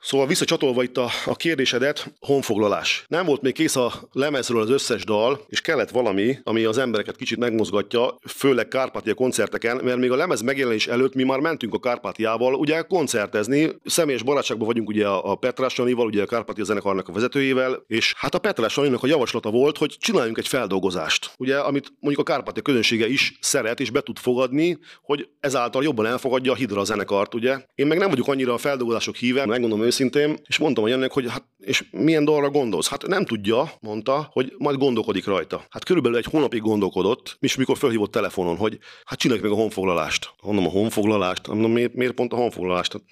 Szóval 0.00 0.26
visszacsatolva 0.26 0.82
itt 0.82 0.96
a, 0.96 1.08
a 1.26 1.36
kérdésedet, 1.36 2.12
honfoglalás. 2.20 3.04
Nem 3.08 3.26
volt 3.26 3.42
még 3.42 3.52
kész 3.52 3.76
a 3.76 3.92
lemezről 4.12 4.60
az 4.60 4.70
összes 4.70 5.04
dal, 5.04 5.44
és 5.48 5.60
kellett 5.60 5.90
valami, 5.90 6.38
ami 6.44 6.64
az 6.64 6.78
embereket 6.78 7.16
kicsit 7.16 7.38
megmozgatja, 7.38 8.18
főleg 8.26 8.68
Kárpátia 8.68 9.14
koncerteken, 9.14 9.80
mert 9.84 9.98
még 9.98 10.10
a 10.10 10.16
lemez 10.16 10.40
megjelenés 10.40 10.86
előtt 10.86 11.14
mi 11.14 11.22
már 11.22 11.38
mentünk 11.38 11.74
a 11.74 11.78
Kárpátiával 11.78 12.54
ugye 12.54 12.82
koncertezni, 12.82 13.68
személyes 13.84 14.22
barátságban 14.22 14.66
vagyunk 14.66 14.88
ugye 14.88 15.06
a 15.06 15.34
Petrás 15.34 15.78
Janival, 15.78 16.06
ugye 16.06 16.22
a 16.22 16.26
Kárpátia 16.26 16.64
zenekarnak 16.64 17.08
a 17.08 17.12
vezetőjével, 17.12 17.84
és 17.86 18.14
hát 18.16 18.34
a 18.34 18.38
Petrás 18.38 18.76
Janinak 18.76 19.02
a 19.02 19.06
javaslata 19.06 19.50
volt, 19.50 19.78
hogy 19.78 19.96
csináljunk 19.98 20.38
egy 20.38 20.48
feldolgozást, 20.48 21.30
ugye, 21.36 21.58
amit 21.58 21.92
mondjuk 22.00 22.28
a 22.28 22.32
Kárpátia 22.32 22.62
közönsége 22.62 23.08
is 23.08 23.38
szeret 23.40 23.80
és 23.80 23.90
be 23.90 24.00
tud 24.00 24.18
fogadni, 24.18 24.78
hogy 25.02 25.28
ezáltal 25.40 25.82
jobban 25.82 26.06
elfogadja 26.06 26.52
a 26.52 26.54
Hidra 26.54 26.84
zenekart, 26.84 27.34
ugye. 27.34 27.58
Én 27.74 27.86
meg 27.86 27.98
nem 27.98 28.08
vagyok 28.10 28.28
annyira 28.28 28.52
a 28.52 28.58
feldolgozások 28.58 29.16
híve, 29.16 29.46
megmondom 29.46 29.86
őszintén, 29.88 30.36
és 30.46 30.58
mondtam 30.58 30.84
a 30.84 30.88
ennek, 30.88 31.12
hogy 31.12 31.30
hát 31.30 31.44
és 31.58 31.84
milyen 31.90 32.24
dolra 32.24 32.50
gondolsz? 32.50 32.88
Hát 32.88 33.06
nem 33.06 33.24
tudja, 33.24 33.70
mondta, 33.80 34.28
hogy 34.32 34.54
majd 34.58 34.78
gondolkodik 34.78 35.26
rajta. 35.26 35.64
Hát 35.68 35.84
körülbelül 35.84 36.18
egy 36.18 36.24
hónapig 36.24 36.60
gondolkodott, 36.60 37.36
és 37.40 37.56
mikor 37.56 37.78
felhívott 37.78 38.10
telefonon, 38.10 38.56
hogy 38.56 38.78
hát 39.04 39.18
csináljuk 39.18 39.46
meg 39.46 39.54
a 39.54 39.60
honfoglalást. 39.60 40.30
Mondom 40.42 40.66
a 40.66 40.70
honfoglalást, 40.70 41.46
mondom, 41.46 41.72
miért, 41.72 41.94
miért 41.94 42.12
pont 42.14 42.32
a 42.32 42.36
honfoglalást? 42.36 42.92
Hát 42.92 43.02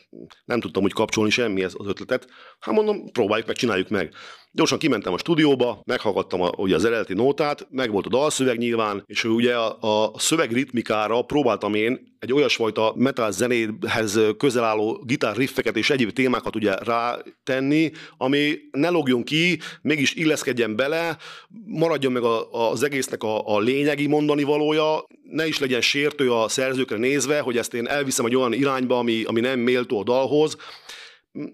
nem 0.45 0.61
tudtam 0.61 0.83
úgy 0.83 0.93
kapcsolni 0.93 1.31
semmihez 1.31 1.75
az 1.77 1.87
ötletet. 1.87 2.27
Hát 2.59 2.75
mondom, 2.75 3.11
próbáljuk 3.11 3.47
meg, 3.47 3.57
csináljuk 3.57 3.89
meg. 3.89 4.15
Gyorsan 4.57 4.79
kimentem 4.79 5.13
a 5.13 5.19
stúdióba, 5.19 5.81
meghallgattam 5.85 6.41
a, 6.41 6.51
ugye 6.57 6.75
az 6.75 6.85
eredeti 6.85 7.15
nótát, 7.15 7.67
meg 7.71 7.91
volt 7.91 8.07
a 8.07 8.09
dalszöveg 8.09 8.59
nyilván, 8.59 9.03
és 9.07 9.25
ugye 9.25 9.55
a, 9.55 9.77
a 9.81 10.19
szöveg 10.19 10.53
ritmikára 10.53 11.23
próbáltam 11.23 11.75
én 11.75 12.15
egy 12.19 12.33
olyasfajta 12.33 12.93
metal 12.97 13.33
zenéhez 13.33 14.21
közel 14.39 14.65
álló 14.65 15.03
gitár 15.07 15.37
riffeket 15.37 15.77
és 15.77 15.91
egyéb 15.91 16.13
témákat 16.13 16.57
ugye 16.57 16.75
rátenni, 16.75 17.91
ami 18.17 18.59
ne 18.71 18.89
logjon 18.89 19.25
ki, 19.25 19.59
mégis 19.83 20.15
illeszkedjen 20.15 20.77
bele, 20.77 21.17
maradjon 21.65 22.13
meg 22.13 22.23
a, 22.23 22.71
az 22.71 22.83
egésznek 22.83 23.23
a, 23.23 23.55
a 23.55 23.59
lényegi 23.59 24.07
mondani 24.07 24.43
valója, 24.43 25.05
ne 25.31 25.47
is 25.47 25.59
legyen 25.59 25.81
sértő 25.81 26.33
a 26.33 26.49
szerzőkre 26.49 26.97
nézve, 26.97 27.41
hogy 27.41 27.57
ezt 27.57 27.75
én 27.75 27.87
elviszem 27.87 28.27
egy 28.27 28.37
olyan 28.37 28.53
irányba, 28.53 28.99
ami, 28.99 29.25
ami 29.25 29.41
nem 29.41 29.59
méltó 29.59 29.99
a 29.99 30.03
dalhoz, 30.03 30.57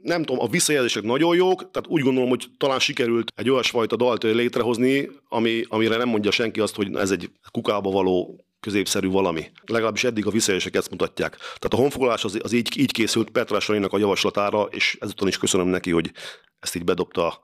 nem 0.03 0.25
tudom, 0.25 0.45
a 0.45 0.49
visszajelzések 0.49 1.03
nagyon 1.03 1.37
jók, 1.37 1.71
tehát 1.71 1.89
úgy 1.89 2.03
gondolom, 2.03 2.29
hogy 2.29 2.47
talán 2.59 2.79
sikerült 2.79 3.33
egy 3.37 3.51
olyasfajta 3.51 3.97
dalt 3.97 4.23
létrehozni, 4.23 5.11
ami, 5.29 5.65
amire 5.69 5.97
nem 5.97 6.09
mondja 6.09 6.31
senki 6.31 6.61
azt, 6.61 6.75
hogy 6.75 6.95
ez 6.97 7.11
egy 7.11 7.31
kukába 7.51 7.91
való 7.91 8.45
középszerű 8.61 9.09
valami. 9.09 9.51
Legalábbis 9.67 10.05
eddig 10.05 10.27
a 10.27 10.31
visszajelzések 10.31 10.77
ezt 10.77 10.91
mutatják. 10.91 11.37
Tehát 11.37 11.75
a 11.75 11.77
honfoglalás 11.77 12.25
az, 12.25 12.39
az 12.43 12.53
így, 12.53 12.79
így 12.79 12.93
készült 12.93 13.31
Petrás 13.31 13.69
a 13.69 13.99
javaslatára, 13.99 14.63
és 14.63 14.97
ezúton 15.01 15.29
is 15.29 15.39
köszönöm 15.39 15.67
neki, 15.67 15.91
hogy 15.91 16.13
ezt 16.61 16.77
így 16.77 16.85
bedobta 16.85 17.41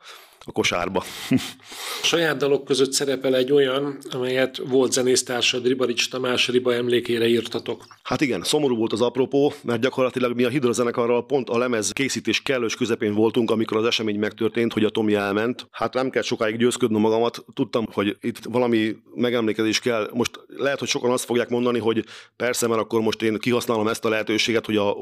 a 0.48 0.52
kosárba. 0.52 1.04
Saját 2.02 2.36
dalok 2.36 2.64
között 2.64 2.92
szerepel 2.92 3.36
egy 3.36 3.52
olyan, 3.52 3.98
amelyet 4.10 4.56
volt 4.68 4.92
zenésztársad 4.92 5.66
Ribarics 5.66 6.10
Tamás 6.10 6.48
Riba 6.48 6.74
emlékére 6.74 7.26
írtatok. 7.26 7.84
Hát 8.02 8.20
igen, 8.20 8.42
szomorú 8.42 8.76
volt 8.76 8.92
az 8.92 9.00
apropó, 9.00 9.52
mert 9.62 9.80
gyakorlatilag 9.80 10.34
mi 10.34 10.44
a 10.44 10.48
Hidra 10.48 10.72
zenekarral 10.72 11.26
pont 11.26 11.50
a 11.50 11.58
lemez 11.58 11.90
készítés 11.90 12.42
kellős 12.42 12.74
közepén 12.74 13.14
voltunk, 13.14 13.50
amikor 13.50 13.76
az 13.76 13.84
esemény 13.84 14.18
megtörtént, 14.18 14.72
hogy 14.72 14.84
a 14.84 14.90
Tomi 14.90 15.14
elment. 15.14 15.68
Hát 15.70 15.94
nem 15.94 16.10
kell 16.10 16.22
sokáig 16.22 16.56
győzködnöm 16.56 17.00
magamat, 17.00 17.44
tudtam, 17.54 17.86
hogy 17.92 18.16
itt 18.20 18.38
valami 18.44 18.96
megemlékezés 19.14 19.80
kell. 19.80 20.10
Most 20.12 20.40
lehet, 20.56 20.78
hogy 20.78 20.88
sokan 20.88 21.10
azt 21.10 21.24
fogják 21.24 21.48
mondani, 21.48 21.78
hogy 21.78 22.04
persze, 22.36 22.68
mert 22.68 22.80
akkor 22.80 23.00
most 23.00 23.22
én 23.22 23.38
kihasználom 23.38 23.88
ezt 23.88 24.04
a 24.04 24.08
lehetőséget, 24.08 24.66
hogy 24.66 24.76
a 24.76 24.96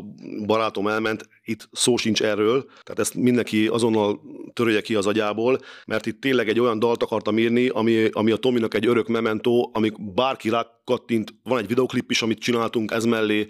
barátom 0.46 0.86
elment, 0.86 1.28
itt 1.44 1.68
szó 1.72 1.96
sincs 1.96 2.22
erről, 2.22 2.64
tehát 2.64 2.98
ezt 2.98 3.14
mindenki 3.14 3.66
azonnal 3.66 4.20
törölje 4.52 4.80
ki 4.80 4.94
az 4.94 5.06
agyába 5.06 5.35
igazából, 5.36 5.58
mert 5.86 6.06
itt 6.06 6.20
tényleg 6.20 6.48
egy 6.48 6.60
olyan 6.60 6.78
dalt 6.78 7.02
akartam 7.02 7.38
írni, 7.38 7.68
ami, 7.68 8.08
ami 8.12 8.30
a 8.30 8.36
Tominak 8.36 8.74
egy 8.74 8.86
örök 8.86 9.08
mementó, 9.08 9.70
amik 9.74 10.14
bárki 10.14 10.48
rá 10.48 10.66
kattint, 10.84 11.34
van 11.42 11.58
egy 11.58 11.66
videoklip 11.66 12.10
is, 12.10 12.22
amit 12.22 12.38
csináltunk 12.38 12.90
ez 12.90 13.04
mellé, 13.04 13.46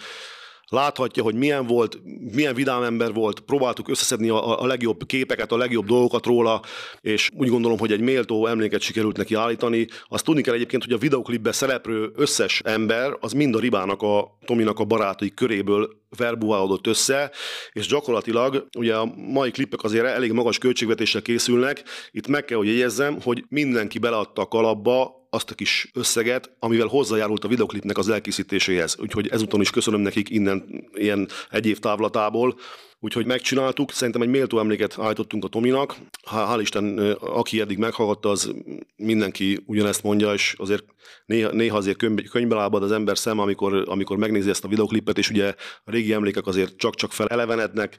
láthatja, 0.68 1.22
hogy 1.22 1.34
milyen 1.34 1.66
volt, 1.66 1.98
milyen 2.34 2.54
vidám 2.54 2.82
ember 2.82 3.12
volt, 3.12 3.40
próbáltuk 3.40 3.88
összeszedni 3.88 4.28
a, 4.28 4.60
a 4.60 4.66
legjobb 4.66 5.06
képeket, 5.06 5.52
a 5.52 5.56
legjobb 5.56 5.86
dolgokat 5.86 6.26
róla, 6.26 6.62
és 7.00 7.30
úgy 7.36 7.48
gondolom, 7.48 7.78
hogy 7.78 7.92
egy 7.92 8.00
méltó 8.00 8.46
emléket 8.46 8.80
sikerült 8.80 9.16
neki 9.16 9.34
állítani. 9.34 9.86
Azt 10.08 10.24
tudni 10.24 10.42
kell 10.42 10.54
egyébként, 10.54 10.84
hogy 10.84 10.92
a 10.92 10.98
videoklipben 10.98 11.52
szereplő 11.52 12.12
összes 12.14 12.60
ember, 12.64 13.16
az 13.20 13.32
mind 13.32 13.54
a 13.54 13.60
Ribának, 13.60 14.02
a 14.02 14.38
Tominak 14.44 14.78
a 14.78 14.84
barátai 14.84 15.34
köréből 15.34 16.04
verbuálódott 16.16 16.86
össze, 16.86 17.30
és 17.72 17.86
gyakorlatilag 17.86 18.66
ugye 18.78 18.94
a 18.94 19.04
mai 19.16 19.50
klipek 19.50 19.82
azért 19.82 20.04
elég 20.04 20.32
magas 20.32 20.58
költségvetéssel 20.58 21.22
készülnek, 21.22 21.82
itt 22.10 22.26
meg 22.26 22.44
kell, 22.44 22.58
hogy 22.58 22.66
jegyezzem, 22.66 23.20
hogy 23.22 23.44
mindenki 23.48 23.98
beleadta 23.98 24.42
a 24.42 24.48
kalapba 24.48 25.15
azt 25.30 25.50
a 25.50 25.54
kis 25.54 25.90
összeget, 25.94 26.56
amivel 26.58 26.86
hozzájárult 26.86 27.44
a 27.44 27.48
videoklipnek 27.48 27.98
az 27.98 28.08
elkészítéséhez. 28.08 28.96
Úgyhogy 29.00 29.28
ezúton 29.28 29.60
is 29.60 29.70
köszönöm 29.70 30.00
nekik 30.00 30.30
innen 30.30 30.88
ilyen 30.94 31.28
egy 31.50 31.66
év 31.66 31.78
távlatából. 31.78 32.58
Úgyhogy 33.00 33.26
megcsináltuk, 33.26 33.92
szerintem 33.92 34.22
egy 34.22 34.28
méltó 34.28 34.58
emléket 34.58 34.98
állítottunk 34.98 35.44
a 35.44 35.48
Tominak. 35.48 35.96
Hál' 36.30 36.58
Isten, 36.60 36.98
aki 37.20 37.60
eddig 37.60 37.78
meghallgatta, 37.78 38.30
az 38.30 38.54
mindenki 38.96 39.62
ugyanezt 39.66 40.02
mondja, 40.02 40.32
és 40.32 40.54
azért 40.58 40.84
néha, 41.26 41.50
néha 41.50 41.76
azért 41.76 41.98
könyvbe 42.30 42.54
lábad 42.54 42.82
az 42.82 42.92
ember 42.92 43.18
szem, 43.18 43.38
amikor, 43.38 43.84
amikor 43.86 44.16
megnézi 44.16 44.48
ezt 44.48 44.64
a 44.64 44.68
videoklipet, 44.68 45.18
és 45.18 45.30
ugye 45.30 45.54
a 45.84 45.90
régi 45.90 46.12
emlékek 46.12 46.46
azért 46.46 46.76
csak-csak 46.76 47.12
felelevenednek 47.12 47.98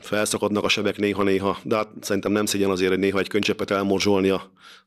felszakadnak 0.00 0.64
a 0.64 0.68
sebek 0.68 0.96
néha-néha, 0.96 1.58
de 1.62 1.76
hát 1.76 1.88
szerintem 2.00 2.32
nem 2.32 2.46
szégyen 2.46 2.70
azért, 2.70 2.90
hogy 2.90 2.98
néha 2.98 3.18
egy 3.18 3.28
könycsepet 3.28 3.70
elmorzsolni 3.70 4.30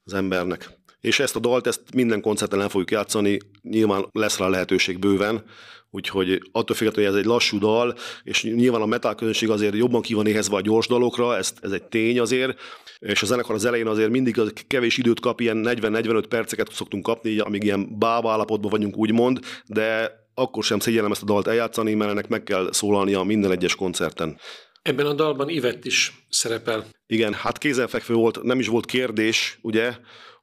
az 0.03 0.13
embernek 0.13 0.69
és 1.01 1.19
ezt 1.19 1.35
a 1.35 1.39
dalt 1.39 1.67
ezt 1.67 1.81
minden 1.93 2.21
koncerten 2.21 2.61
el 2.61 2.69
fogjuk 2.69 2.91
játszani, 2.91 3.39
nyilván 3.61 4.05
lesz 4.11 4.37
rá 4.37 4.47
lehetőség 4.47 4.99
bőven, 4.99 5.43
úgyhogy 5.89 6.49
attól 6.51 6.75
függetlenül, 6.75 7.09
hogy 7.09 7.19
ez 7.19 7.25
egy 7.25 7.31
lassú 7.31 7.59
dal, 7.59 7.95
és 8.23 8.43
nyilván 8.43 8.81
a 8.81 8.85
metal 8.85 9.15
közönség 9.15 9.49
azért 9.49 9.75
jobban 9.75 10.01
ki 10.01 10.13
van 10.13 10.27
éhezve 10.27 10.55
a 10.55 10.61
gyors 10.61 10.87
dalokra, 10.87 11.37
ez, 11.37 11.53
ez 11.61 11.71
egy 11.71 11.83
tény 11.83 12.19
azért, 12.19 12.59
és 12.99 13.21
a 13.21 13.25
zenekar 13.25 13.55
az 13.55 13.65
elején 13.65 13.87
azért 13.87 14.09
mindig 14.09 14.39
az 14.39 14.53
kevés 14.67 14.97
időt 14.97 15.19
kap, 15.19 15.39
ilyen 15.39 15.63
40-45 15.67 16.25
perceket 16.29 16.71
szoktunk 16.71 17.03
kapni, 17.03 17.39
amíg 17.39 17.63
ilyen 17.63 17.97
bába 17.99 18.31
állapotban 18.31 18.69
vagyunk 18.69 18.97
úgymond, 18.97 19.39
de 19.65 20.19
akkor 20.33 20.63
sem 20.63 20.79
szégyellem 20.79 21.11
ezt 21.11 21.21
a 21.21 21.25
dalt 21.25 21.47
eljátszani, 21.47 21.93
mert 21.93 22.11
ennek 22.11 22.27
meg 22.27 22.43
kell 22.43 22.69
szólalnia 22.71 23.23
minden 23.23 23.51
egyes 23.51 23.75
koncerten. 23.75 24.39
Ebben 24.81 25.05
a 25.05 25.13
dalban 25.13 25.49
Ivett 25.49 25.85
is 25.85 26.25
szerepel. 26.29 26.85
Igen, 27.07 27.33
hát 27.33 27.57
kézenfekvő 27.57 28.13
volt, 28.13 28.43
nem 28.43 28.59
is 28.59 28.67
volt 28.67 28.85
kérdés, 28.85 29.59
ugye, 29.61 29.95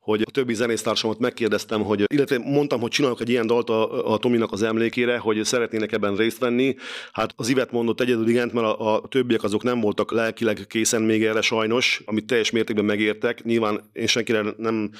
hogy 0.08 0.22
a 0.26 0.30
többi 0.30 0.54
zenésztársamat 0.54 1.18
megkérdeztem, 1.18 1.82
hogy, 1.82 2.04
illetve 2.06 2.38
mondtam, 2.38 2.80
hogy 2.80 2.90
csinálok 2.90 3.20
egy 3.20 3.28
ilyen 3.28 3.46
dalt 3.46 3.70
a, 3.70 4.12
a 4.12 4.18
Tominak 4.18 4.52
az 4.52 4.62
emlékére, 4.62 5.18
hogy 5.18 5.44
szeretnének 5.44 5.92
ebben 5.92 6.16
részt 6.16 6.38
venni. 6.38 6.76
Hát 7.12 7.32
az 7.36 7.48
Ivet 7.48 7.72
mondott 7.72 8.00
egyedül 8.00 8.28
igent, 8.28 8.52
mert 8.52 8.66
a, 8.66 8.94
a 8.94 9.08
többiek 9.08 9.42
azok 9.42 9.62
nem 9.62 9.80
voltak 9.80 10.12
lelkileg 10.12 10.64
készen 10.68 11.02
még 11.02 11.24
erre 11.24 11.40
sajnos, 11.40 12.02
amit 12.04 12.26
teljes 12.26 12.50
mértékben 12.50 12.84
megértek. 12.84 13.44
Nyilván 13.44 13.90
én 13.92 14.06
senkire 14.06 14.44
nem 14.56 14.90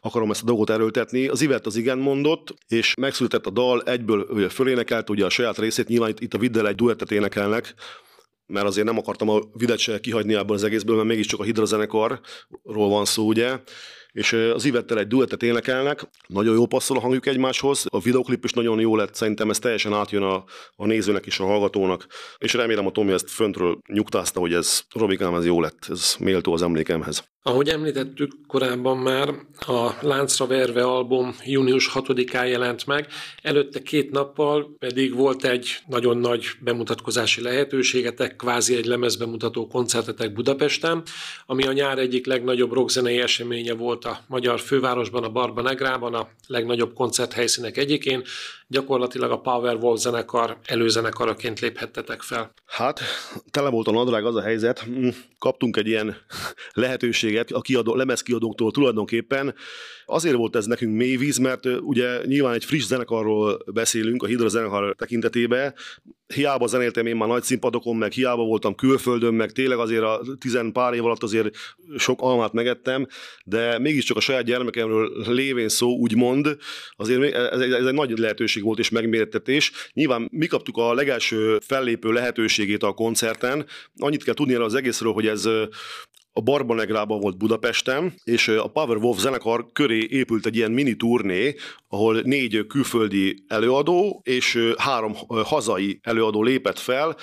akarom 0.00 0.30
ezt 0.30 0.42
a 0.42 0.46
dolgot 0.46 0.70
erőltetni. 0.70 1.28
Az 1.28 1.40
Ivet 1.40 1.66
az 1.66 1.76
igen 1.76 1.98
mondott, 1.98 2.54
és 2.68 2.94
megszületett 3.00 3.46
a 3.46 3.50
dal, 3.50 3.82
egyből 3.82 4.26
ugye 4.30 4.48
fölénekelt 4.48 5.10
ugye 5.10 5.24
a 5.24 5.30
saját 5.30 5.58
részét, 5.58 5.88
nyilván 5.88 6.10
itt, 6.10 6.20
itt 6.20 6.34
a 6.34 6.38
Viddel 6.38 6.68
egy 6.68 6.74
duettet 6.74 7.10
énekelnek, 7.10 7.74
mert 8.46 8.66
azért 8.66 8.86
nem 8.86 8.98
akartam 8.98 9.28
a 9.28 9.40
Videt 9.52 9.78
se 9.78 10.00
kihagyni 10.00 10.34
ebből 10.34 10.56
az 10.56 10.64
egészből, 10.64 10.96
mert 10.96 11.08
mégiscsak 11.08 11.40
a 11.40 11.42
Hidra 11.42 11.64
zenekarról 11.64 12.88
van 12.88 13.04
szó, 13.04 13.26
ugye 13.26 13.58
és 14.12 14.32
az 14.32 14.64
Ivettel 14.64 14.98
egy 14.98 15.06
duettet 15.06 15.42
énekelnek, 15.42 16.08
nagyon 16.26 16.54
jó 16.54 16.66
passzol 16.66 16.96
a 16.96 17.00
hangjuk 17.00 17.26
egymáshoz, 17.26 17.84
a 17.88 18.00
videoklip 18.00 18.44
is 18.44 18.52
nagyon 18.52 18.80
jó 18.80 18.96
lett, 18.96 19.14
szerintem 19.14 19.50
ez 19.50 19.58
teljesen 19.58 19.94
átjön 19.94 20.22
a, 20.22 20.44
a 20.76 20.86
nézőnek 20.86 21.26
és 21.26 21.40
a 21.40 21.44
hallgatónak, 21.44 22.06
és 22.38 22.52
remélem 22.52 22.86
a 22.86 22.90
Tomi 22.90 23.12
ezt 23.12 23.30
föntről 23.30 23.78
nyugtázta, 23.88 24.40
hogy 24.40 24.54
ez 24.54 24.82
Robikám, 24.94 25.34
ez 25.34 25.46
jó 25.46 25.60
lett, 25.60 25.86
ez 25.88 26.16
méltó 26.18 26.52
az 26.52 26.62
emlékemhez. 26.62 27.31
Ahogy 27.44 27.68
említettük 27.68 28.32
korábban 28.46 28.98
már, 28.98 29.28
a 29.66 29.90
Láncra 30.00 30.46
verve 30.46 30.82
album 30.82 31.34
június 31.44 31.90
6-án 31.94 32.48
jelent 32.48 32.86
meg, 32.86 33.06
előtte 33.42 33.82
két 33.82 34.10
nappal 34.10 34.76
pedig 34.78 35.14
volt 35.14 35.44
egy 35.44 35.76
nagyon 35.86 36.18
nagy 36.18 36.44
bemutatkozási 36.60 37.42
lehetőségetek, 37.42 38.36
kvázi 38.36 38.76
egy 38.76 38.84
lemezbemutató 38.84 39.66
koncertetek 39.66 40.32
Budapesten, 40.32 41.02
ami 41.46 41.66
a 41.66 41.72
nyár 41.72 41.98
egyik 41.98 42.26
legnagyobb 42.26 42.72
rockzenei 42.72 43.18
eseménye 43.18 43.74
volt 43.74 44.04
a 44.04 44.18
magyar 44.28 44.60
fővárosban, 44.60 45.24
a 45.24 45.30
Barba 45.30 45.62
Negrában, 45.62 46.14
a 46.14 46.28
legnagyobb 46.46 46.94
koncerthelyszínek 46.94 47.76
egyikén. 47.76 48.22
Gyakorlatilag 48.72 49.30
a 49.30 49.40
Powerwolf 49.40 50.00
zenekar 50.00 50.58
előzenekaraként 50.64 51.60
léphettetek 51.60 52.22
fel. 52.22 52.52
Hát, 52.66 53.00
tele 53.50 53.68
volt 53.68 53.86
a 53.86 53.90
nadrág 53.90 54.24
az 54.24 54.36
a 54.36 54.42
helyzet, 54.42 54.78
hm, 54.78 55.08
kaptunk 55.38 55.76
egy 55.76 55.86
ilyen 55.86 56.16
lehetőséget 56.72 57.50
a 57.50 57.60
kiadó, 57.60 57.94
lemezkiadóktól 57.94 58.70
tulajdonképpen. 58.70 59.54
Azért 60.12 60.36
volt 60.36 60.56
ez 60.56 60.66
nekünk 60.66 60.96
mély 60.96 61.16
víz, 61.16 61.38
mert 61.38 61.66
ugye 61.80 62.20
nyilván 62.24 62.54
egy 62.54 62.64
friss 62.64 62.84
zenekarról 62.84 63.58
beszélünk 63.72 64.22
a 64.22 64.26
Hidra 64.26 64.48
zenekar 64.48 64.94
tekintetében, 64.94 65.74
hiába 66.34 66.66
zenéltem 66.66 67.06
én 67.06 67.16
már 67.16 67.28
nagy 67.28 67.42
színpadokon, 67.42 67.96
meg 67.96 68.12
hiába 68.12 68.44
voltam 68.44 68.74
külföldön, 68.74 69.34
meg 69.34 69.52
tényleg 69.52 69.78
azért 69.78 70.02
a 70.02 70.20
tizen 70.38 70.72
pár 70.72 70.94
év 70.94 71.04
alatt 71.04 71.22
azért 71.22 71.56
sok 71.96 72.20
almát 72.22 72.52
megettem, 72.52 73.06
de 73.44 73.78
mégiscsak 73.78 74.16
a 74.16 74.20
saját 74.20 74.44
gyermekemről 74.44 75.12
lévén 75.26 75.68
szó 75.68 75.96
úgymond, 75.96 76.56
azért 76.96 77.34
ez 77.34 77.60
egy, 77.60 77.72
ez 77.72 77.86
egy 77.86 77.94
nagy 77.94 78.18
lehetőség 78.18 78.62
volt 78.62 78.78
és 78.78 78.88
megmérettetés. 78.88 79.72
Nyilván 79.92 80.28
mi 80.32 80.46
kaptuk 80.46 80.76
a 80.76 80.94
legelső 80.94 81.58
fellépő 81.66 82.12
lehetőségét 82.12 82.82
a 82.82 82.92
koncerten. 82.92 83.66
Annyit 83.96 84.24
kell 84.24 84.34
tudni 84.34 84.54
az 84.54 84.74
egészről, 84.74 85.12
hogy 85.12 85.26
ez 85.26 85.48
a 86.32 86.40
Barbanegrában 86.40 87.20
volt 87.20 87.36
Budapesten, 87.36 88.14
és 88.24 88.48
a 88.48 88.68
Power 88.68 88.96
Wolf 88.96 89.18
zenekar 89.18 89.66
köré 89.72 90.06
épült 90.10 90.46
egy 90.46 90.56
ilyen 90.56 90.70
mini 90.70 90.96
turné, 90.96 91.54
ahol 91.88 92.20
négy 92.20 92.66
külföldi 92.66 93.44
előadó 93.48 94.20
és 94.24 94.72
három 94.76 95.14
hazai 95.28 95.98
előadó 96.02 96.42
lépett 96.42 96.78
fel. 96.78 97.16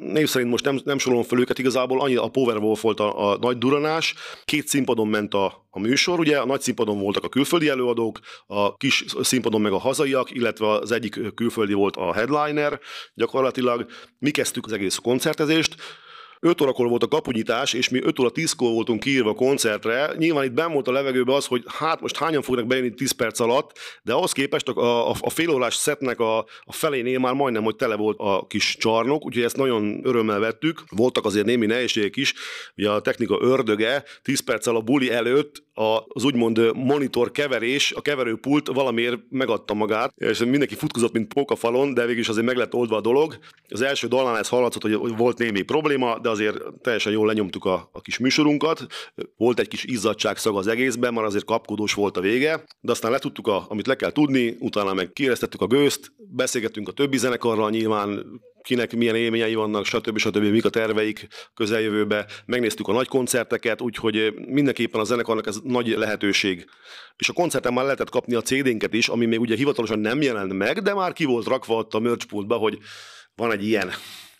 Név 0.00 0.28
szerint 0.28 0.50
most 0.50 0.64
nem, 0.64 0.80
nem 0.84 0.98
sorolom 0.98 1.24
fel 1.24 1.38
őket, 1.38 1.58
igazából 1.58 2.00
annyi 2.00 2.16
a 2.16 2.28
Power 2.28 2.56
Wolf 2.56 2.82
volt 2.82 3.00
a, 3.00 3.30
a 3.30 3.38
nagy 3.40 3.58
duranás, 3.58 4.14
két 4.44 4.68
színpadon 4.68 5.08
ment 5.08 5.34
a, 5.34 5.66
a 5.70 5.78
műsor, 5.78 6.18
ugye 6.18 6.38
a 6.38 6.46
nagy 6.46 6.60
színpadon 6.60 6.98
voltak 6.98 7.24
a 7.24 7.28
külföldi 7.28 7.68
előadók, 7.68 8.20
a 8.46 8.76
kis 8.76 9.04
színpadon 9.20 9.60
meg 9.60 9.72
a 9.72 9.78
hazaiak, 9.78 10.30
illetve 10.30 10.68
az 10.68 10.92
egyik 10.92 11.34
külföldi 11.34 11.72
volt 11.72 11.96
a 11.96 12.12
headliner. 12.12 12.80
Gyakorlatilag 13.14 13.86
mi 14.18 14.30
kezdtük 14.30 14.66
az 14.66 14.72
egész 14.72 14.96
koncertezést, 14.96 15.76
5 16.40 16.60
órakor 16.60 16.88
volt 16.88 17.02
a 17.02 17.08
kapunyítás, 17.08 17.72
és 17.72 17.88
mi 17.88 18.02
5 18.02 18.18
óra 18.18 18.30
10-kor 18.34 18.72
voltunk 18.72 19.00
kiírva 19.00 19.30
a 19.30 19.34
koncertre. 19.34 20.12
Nyilván 20.16 20.44
itt 20.44 20.52
benn 20.52 20.72
volt 20.72 20.88
a 20.88 20.92
levegőben 20.92 21.34
az, 21.34 21.46
hogy 21.46 21.64
hát 21.66 22.00
most 22.00 22.16
hányan 22.16 22.42
fognak 22.42 22.66
bejönni 22.66 22.94
10 22.94 23.12
perc 23.12 23.40
alatt, 23.40 23.78
de 24.02 24.12
ahhoz 24.12 24.32
képest 24.32 24.68
a, 24.68 25.08
a, 25.08 25.14
a 25.20 25.30
félórás 25.30 25.74
szetnek 25.74 26.20
a, 26.20 26.38
a 26.38 26.72
felénél 26.72 27.18
már 27.18 27.34
majdnem, 27.34 27.62
hogy 27.62 27.76
tele 27.76 27.96
volt 27.96 28.18
a 28.18 28.46
kis 28.46 28.76
csarnok, 28.78 29.24
úgyhogy 29.24 29.42
ezt 29.42 29.56
nagyon 29.56 30.00
örömmel 30.02 30.38
vettük. 30.38 30.82
Voltak 30.90 31.24
azért 31.24 31.46
némi 31.46 31.66
nehézségek 31.66 32.16
is, 32.16 32.34
ugye 32.76 32.90
a 32.90 33.00
technika 33.00 33.38
ördöge 33.40 34.04
10 34.22 34.40
perccel 34.40 34.76
a 34.76 34.80
buli 34.80 35.10
előtt 35.10 35.66
az 36.08 36.24
úgymond 36.24 36.70
monitor 36.74 37.30
keverés, 37.30 37.92
a 37.92 38.00
keverőpult 38.00 38.66
valamiért 38.66 39.18
megadta 39.30 39.74
magát, 39.74 40.12
és 40.16 40.38
mindenki 40.38 40.74
futkozott, 40.74 41.12
mint 41.12 41.34
pókafalon, 41.34 41.94
de 41.94 42.04
végül 42.04 42.20
is 42.20 42.28
azért 42.28 42.46
meg 42.46 42.56
lett 42.56 42.74
oldva 42.74 42.96
a 42.96 43.00
dolog. 43.00 43.38
Az 43.68 43.80
első 43.80 44.06
dalnál 44.06 44.38
ez 44.38 44.48
hallatszott, 44.48 44.82
hogy 44.82 45.16
volt 45.16 45.38
némi 45.38 45.62
probléma, 45.62 46.18
de 46.18 46.27
azért 46.28 46.58
teljesen 46.80 47.12
jól 47.12 47.26
lenyomtuk 47.26 47.64
a, 47.64 47.88
a 47.92 48.00
kis 48.00 48.18
műsorunkat. 48.18 48.86
Volt 49.36 49.58
egy 49.58 49.68
kis 49.68 49.84
izzadságszag 49.84 50.56
az 50.56 50.66
egészben, 50.66 51.14
mert 51.14 51.26
azért 51.26 51.44
kapkodós 51.44 51.94
volt 51.94 52.16
a 52.16 52.20
vége, 52.20 52.64
de 52.80 52.90
aztán 52.90 53.10
letudtuk, 53.10 53.46
a, 53.46 53.66
amit 53.68 53.86
le 53.86 53.94
kell 53.94 54.12
tudni, 54.12 54.56
utána 54.58 54.94
meg 54.94 55.12
kiéreztettük 55.12 55.60
a 55.60 55.66
gőzt, 55.66 56.12
beszélgettünk 56.16 56.88
a 56.88 56.92
többi 56.92 57.16
zenekarral 57.16 57.70
nyilván, 57.70 58.26
kinek 58.62 58.96
milyen 58.96 59.16
élményei 59.16 59.54
vannak, 59.54 59.84
stb. 59.84 60.18
stb. 60.18 60.42
mik 60.42 60.64
a 60.64 60.70
terveik 60.70 61.28
közeljövőbe. 61.54 62.26
Megnéztük 62.46 62.88
a 62.88 62.92
nagy 62.92 63.08
koncerteket, 63.08 63.80
úgyhogy 63.80 64.34
mindenképpen 64.46 65.00
a 65.00 65.04
zenekarnak 65.04 65.46
ez 65.46 65.58
nagy 65.62 65.88
lehetőség. 65.88 66.66
És 67.16 67.28
a 67.28 67.32
koncerten 67.32 67.72
már 67.72 67.84
lehetett 67.84 68.10
kapni 68.10 68.34
a 68.34 68.40
CD-nket 68.40 68.94
is, 68.94 69.08
ami 69.08 69.26
még 69.26 69.40
ugye 69.40 69.56
hivatalosan 69.56 69.98
nem 69.98 70.22
jelent 70.22 70.52
meg, 70.52 70.82
de 70.82 70.94
már 70.94 71.12
ki 71.12 71.24
volt 71.24 71.46
rakva 71.46 71.74
ott 71.74 71.94
a 71.94 71.98
merchpultba, 71.98 72.56
hogy 72.56 72.78
van 73.34 73.52
egy 73.52 73.64
ilyen 73.66 73.90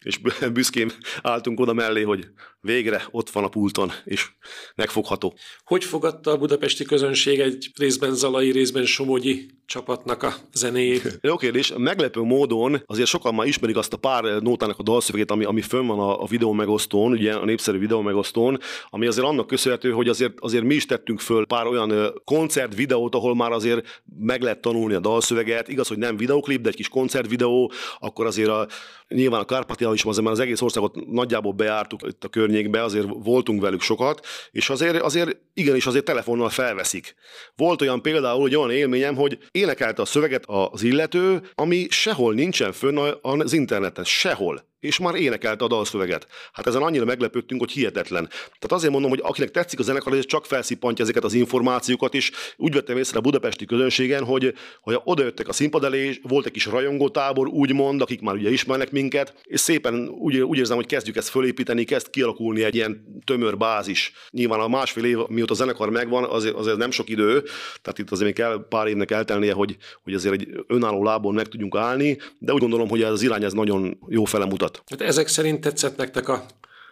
és 0.08 0.20
büszkén 0.52 0.90
álltunk 1.22 1.60
oda 1.60 1.72
mellé, 1.72 2.02
hogy 2.02 2.28
végre 2.60 3.06
ott 3.10 3.30
van 3.30 3.44
a 3.44 3.48
pulton, 3.48 3.92
és 4.04 4.26
megfogható. 4.74 5.34
Hogy 5.64 5.84
fogadta 5.84 6.30
a 6.30 6.36
budapesti 6.36 6.84
közönség 6.84 7.40
egy 7.40 7.70
részben 7.76 8.14
Zalai, 8.14 8.50
részben 8.50 8.84
Somogyi 8.84 9.50
csapatnak 9.66 10.22
a 10.22 10.34
zenéjét? 10.52 11.18
Jó 11.20 11.36
kérdés. 11.36 11.72
Meglepő 11.76 12.20
módon 12.20 12.82
azért 12.86 13.08
sokan 13.08 13.34
már 13.34 13.46
ismerik 13.46 13.76
azt 13.76 13.92
a 13.92 13.96
pár 13.96 14.42
nótának 14.42 14.78
a 14.78 14.82
dalszövegét, 14.82 15.30
ami, 15.30 15.44
ami 15.44 15.60
fönn 15.60 15.86
van 15.86 15.98
a, 15.98 16.22
a 16.22 16.26
videó 16.26 16.52
megosztón, 16.52 17.12
ugye 17.12 17.34
a 17.34 17.44
népszerű 17.44 17.78
videó 17.78 18.00
megosztón, 18.00 18.58
ami 18.88 19.06
azért 19.06 19.26
annak 19.26 19.46
köszönhető, 19.46 19.90
hogy 19.90 20.08
azért, 20.08 20.32
azért 20.40 20.64
mi 20.64 20.74
is 20.74 20.86
tettünk 20.86 21.20
föl 21.20 21.46
pár 21.46 21.66
olyan 21.66 22.20
koncert 22.24 22.74
videót, 22.74 23.14
ahol 23.14 23.34
már 23.34 23.52
azért 23.52 24.02
meg 24.18 24.42
lehet 24.42 24.60
tanulni 24.60 24.94
a 24.94 25.00
dalszöveget. 25.00 25.68
Igaz, 25.68 25.88
hogy 25.88 25.98
nem 25.98 26.16
videoklip, 26.16 26.60
de 26.60 26.68
egy 26.68 26.74
kis 26.74 26.88
koncertvideó, 26.88 27.72
akkor 27.98 28.26
azért 28.26 28.48
a, 28.48 28.66
nyilván 29.08 29.40
a 29.40 29.44
Kárpátia 29.44 29.92
is 29.92 30.04
azért 30.04 30.24
már 30.24 30.32
az 30.32 30.40
egész 30.40 30.60
országot 30.60 31.06
nagyjából 31.06 31.52
bejártuk 31.52 32.00
itt 32.06 32.24
a 32.24 32.28
környékbe, 32.48 32.82
azért 32.82 33.06
voltunk 33.08 33.60
velük 33.60 33.80
sokat, 33.80 34.26
és 34.50 34.70
azért, 34.70 35.00
azért 35.02 35.36
igenis 35.54 35.86
azért 35.86 36.04
telefonnal 36.04 36.48
felveszik. 36.48 37.14
Volt 37.56 37.82
olyan 37.82 38.02
például, 38.02 38.40
hogy 38.40 38.56
olyan 38.56 38.70
élményem, 38.70 39.14
hogy 39.14 39.38
énekelte 39.50 40.02
a 40.02 40.04
szöveget 40.04 40.44
az 40.46 40.82
illető, 40.82 41.40
ami 41.54 41.86
sehol 41.90 42.34
nincsen 42.34 42.72
fönn 42.72 42.98
az 43.22 43.52
interneten, 43.52 44.04
sehol 44.04 44.66
és 44.80 44.98
már 44.98 45.14
énekelte 45.14 45.64
a 45.64 45.68
dalszöveget. 45.68 46.26
Hát 46.52 46.66
ezen 46.66 46.82
annyira 46.82 47.04
meglepődtünk, 47.04 47.60
hogy 47.60 47.70
hihetetlen. 47.70 48.26
Tehát 48.26 48.72
azért 48.72 48.92
mondom, 48.92 49.10
hogy 49.10 49.20
akinek 49.22 49.50
tetszik 49.50 49.78
a 49.78 49.82
zenekar, 49.82 50.12
ez 50.12 50.26
csak 50.26 50.46
felszippantja 50.46 51.04
ezeket 51.04 51.24
az 51.24 51.34
információkat, 51.34 52.14
és 52.14 52.30
úgy 52.56 52.72
vettem 52.72 52.96
észre 52.96 53.18
a 53.18 53.20
budapesti 53.20 53.64
közönségen, 53.64 54.24
hogy, 54.24 54.54
hogy 54.80 55.00
odajöttek 55.04 55.48
a 55.48 55.52
színpad 55.52 55.84
elé, 55.84 56.20
volt 56.22 56.46
egy 56.46 56.52
kis 56.52 56.66
rajongótábor, 56.66 57.48
úgymond, 57.48 58.00
akik 58.00 58.20
már 58.20 58.34
ugye 58.34 58.50
ismernek 58.50 58.90
minket, 58.90 59.34
és 59.42 59.60
szépen 59.60 60.08
úgy, 60.08 60.38
úgy 60.38 60.58
érzem, 60.58 60.76
hogy 60.76 60.86
kezdjük 60.86 61.16
ezt 61.16 61.28
fölépíteni, 61.28 61.84
kezd 61.84 62.10
kialakulni 62.10 62.62
egy 62.62 62.74
ilyen 62.74 63.20
tömör 63.24 63.56
bázis. 63.56 64.12
Nyilván 64.30 64.60
a 64.60 64.68
másfél 64.68 65.04
év, 65.04 65.18
mióta 65.28 65.52
a 65.52 65.56
zenekar 65.56 65.90
megvan, 65.90 66.24
azért, 66.24 66.54
azért 66.54 66.76
nem 66.76 66.90
sok 66.90 67.08
idő, 67.08 67.42
tehát 67.82 67.98
itt 67.98 68.10
azért 68.10 68.24
még 68.24 68.34
kell 68.34 68.66
pár 68.68 68.86
évnek 68.86 69.10
eltelnie, 69.10 69.52
hogy, 69.52 69.76
hogy 70.02 70.14
azért 70.14 70.34
egy 70.34 70.64
önálló 70.66 71.02
lábon 71.02 71.34
meg 71.34 71.46
tudjunk 71.46 71.76
állni, 71.76 72.18
de 72.38 72.52
úgy 72.52 72.60
gondolom, 72.60 72.88
hogy 72.88 73.02
ez 73.02 73.10
az 73.10 73.22
irány 73.22 73.44
ez 73.44 73.52
nagyon 73.52 73.98
jó 74.08 74.24
fele 74.24 74.44
mutat 74.44 74.67
mutat. 74.68 74.82
Hát 74.90 75.08
ezek 75.08 75.28
szerint 75.28 75.60
tetszett 75.60 75.96
nektek 75.96 76.28
a 76.28 76.44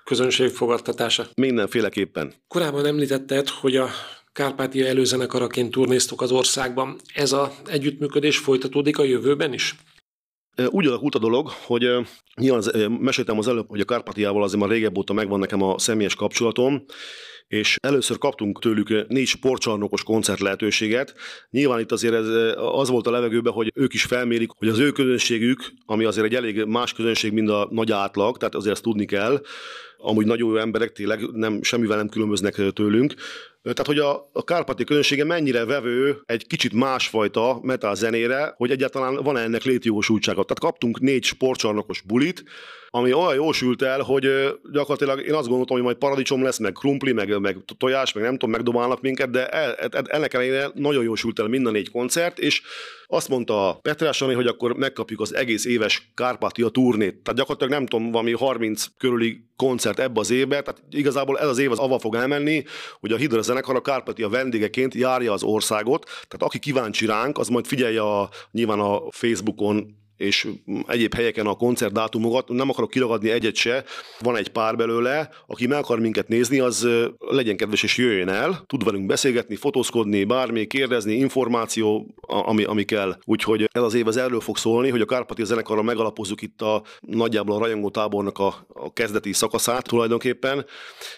közönség 0.04 0.50
fogadtatása? 0.50 1.26
Mindenféleképpen. 1.34 2.32
Korábban 2.48 2.86
említetted, 2.86 3.48
hogy 3.48 3.76
a 3.76 3.88
Kárpátia 4.32 4.86
előzenekaraként 4.86 5.70
turnéztok 5.70 6.22
az 6.22 6.30
országban. 6.32 6.96
Ez 7.14 7.32
az 7.32 7.48
együttműködés 7.66 8.38
folytatódik 8.38 8.98
a 8.98 9.04
jövőben 9.04 9.52
is? 9.52 9.76
Úgy 10.66 10.86
alakult 10.86 11.14
a 11.14 11.18
dolog, 11.18 11.48
hogy 11.48 11.86
nyilván 12.34 12.90
meséltem 12.90 13.38
az 13.38 13.48
előbb, 13.48 13.68
hogy 13.68 13.80
a 13.80 13.84
Kárpátiával 13.84 14.42
azért 14.42 14.60
már 14.60 14.70
régebb 14.70 14.98
óta 14.98 15.12
megvan 15.12 15.38
nekem 15.38 15.62
a 15.62 15.78
személyes 15.78 16.14
kapcsolatom, 16.14 16.84
és 17.48 17.76
először 17.82 18.18
kaptunk 18.18 18.60
tőlük 18.60 19.08
négy 19.08 19.26
sportcsarnokos 19.26 20.02
koncert 20.02 20.40
lehetőséget. 20.40 21.14
Nyilván 21.50 21.80
itt 21.80 21.92
azért 21.92 22.14
ez, 22.14 22.26
az 22.56 22.88
volt 22.88 23.06
a 23.06 23.10
levegőben, 23.10 23.52
hogy 23.52 23.72
ők 23.74 23.94
is 23.94 24.02
felmérik, 24.02 24.50
hogy 24.58 24.68
az 24.68 24.78
ő 24.78 24.90
közönségük, 24.92 25.72
ami 25.86 26.04
azért 26.04 26.26
egy 26.26 26.34
elég 26.34 26.64
más 26.64 26.92
közönség, 26.92 27.32
mint 27.32 27.50
a 27.50 27.68
nagy 27.70 27.92
átlag, 27.92 28.36
tehát 28.36 28.54
azért 28.54 28.74
ezt 28.74 28.82
tudni 28.82 29.04
kell, 29.04 29.42
amúgy 29.98 30.26
nagyon 30.26 30.48
jó 30.48 30.56
emberek, 30.56 30.92
tényleg 30.92 31.20
nem, 31.32 31.62
semmivel 31.62 31.96
nem 31.96 32.08
különböznek 32.08 32.54
tőlünk. 32.72 33.14
Tehát, 33.72 33.86
hogy 33.86 33.98
a, 33.98 34.28
a 34.32 34.44
kárpati 34.44 34.84
közönsége 34.84 35.24
mennyire 35.24 35.64
vevő 35.64 36.22
egy 36.26 36.46
kicsit 36.46 36.72
másfajta 36.72 37.58
metal 37.62 37.94
zenére, 37.94 38.54
hogy 38.56 38.70
egyáltalán 38.70 39.14
van-e 39.22 39.40
ennek 39.40 39.62
létjogosultsága. 39.62 40.42
Tehát 40.42 40.58
kaptunk 40.58 41.00
négy 41.00 41.24
sportcsarnokos 41.24 42.00
bulit, 42.00 42.44
ami 42.90 43.12
olyan 43.12 43.34
jól 43.34 43.52
sült 43.52 43.82
el, 43.82 44.00
hogy 44.00 44.28
gyakorlatilag 44.72 45.26
én 45.26 45.34
azt 45.34 45.48
gondoltam, 45.48 45.76
hogy 45.76 45.84
majd 45.84 45.96
paradicsom 45.96 46.42
lesz, 46.42 46.58
meg 46.58 46.72
krumpli, 46.72 47.12
meg, 47.12 47.40
meg 47.40 47.56
tojás, 47.78 48.12
meg 48.12 48.22
nem 48.22 48.32
tudom, 48.32 48.50
megdobálnak 48.50 49.00
minket, 49.00 49.30
de 49.30 49.46
el, 49.48 49.74
ennek 50.06 50.34
ellenére 50.34 50.70
nagyon 50.74 51.04
jól 51.04 51.16
sült 51.16 51.38
el 51.38 51.46
mind 51.46 51.66
a 51.66 51.70
négy 51.70 51.90
koncert, 51.90 52.38
és 52.38 52.62
azt 53.06 53.28
mondta 53.28 53.78
Petrás 53.82 54.18
hogy 54.18 54.46
akkor 54.46 54.76
megkapjuk 54.76 55.20
az 55.20 55.34
egész 55.34 55.64
éves 55.64 56.10
Kárpátia 56.14 56.68
turnét. 56.68 57.16
Tehát 57.16 57.38
gyakorlatilag 57.38 57.72
nem 57.72 57.86
tudom, 57.86 58.10
valami 58.10 58.32
30 58.32 58.86
körüli 58.98 59.44
koncert 59.56 59.98
ebbe 59.98 60.20
az 60.20 60.30
évbe, 60.30 60.62
tehát 60.62 60.82
igazából 60.90 61.38
ez 61.38 61.48
az 61.48 61.58
év 61.58 61.70
az 61.70 61.78
ava 61.78 61.98
fog 61.98 62.14
elmenni, 62.14 62.64
hogy 63.00 63.12
a 63.12 63.16
Hidra 63.16 63.42
zenekar 63.56 63.76
a 63.76 63.80
Kárpátia 63.80 64.28
vendégeként 64.28 64.94
járja 64.94 65.32
az 65.32 65.42
országot, 65.42 66.04
tehát 66.04 66.42
aki 66.42 66.58
kíváncsi 66.58 67.06
ránk, 67.06 67.38
az 67.38 67.48
majd 67.48 67.66
figyelje 67.66 68.02
a, 68.02 68.30
nyilván 68.50 68.80
a 68.80 69.10
Facebookon 69.10 69.96
és 70.16 70.48
egyéb 70.86 71.14
helyeken 71.14 71.46
a 71.46 71.54
koncertdátumokat, 71.54 72.48
nem 72.48 72.70
akarok 72.70 72.90
kiragadni 72.90 73.30
egyet 73.30 73.54
se, 73.54 73.84
van 74.20 74.36
egy 74.36 74.48
pár 74.48 74.76
belőle, 74.76 75.28
aki 75.46 75.66
meg 75.66 75.78
akar 75.78 76.00
minket 76.00 76.28
nézni, 76.28 76.58
az 76.58 76.88
legyen 77.18 77.56
kedves 77.56 77.82
és 77.82 77.96
jöjjön 77.96 78.28
el, 78.28 78.64
tud 78.66 78.84
velünk 78.84 79.06
beszélgetni, 79.06 79.56
fotózkodni, 79.56 80.24
bármi, 80.24 80.66
kérdezni, 80.66 81.14
információ, 81.14 82.14
ami, 82.20 82.64
ami 82.64 82.84
kell. 82.84 83.18
Úgyhogy 83.24 83.68
ez 83.72 83.82
az 83.82 83.94
év 83.94 84.06
az 84.06 84.16
erről 84.16 84.40
fog 84.40 84.56
szólni, 84.56 84.90
hogy 84.90 85.00
a 85.00 85.04
Kárpati 85.04 85.44
zenekarra 85.44 85.82
megalapozzuk 85.82 86.42
itt 86.42 86.62
a 86.62 86.82
nagyjából 87.00 87.56
a 87.56 87.58
rajongó 87.58 87.90
tábornak 87.90 88.38
a, 88.38 88.66
a 88.68 88.92
kezdeti 88.92 89.32
szakaszát 89.32 89.88
tulajdonképpen. 89.88 90.66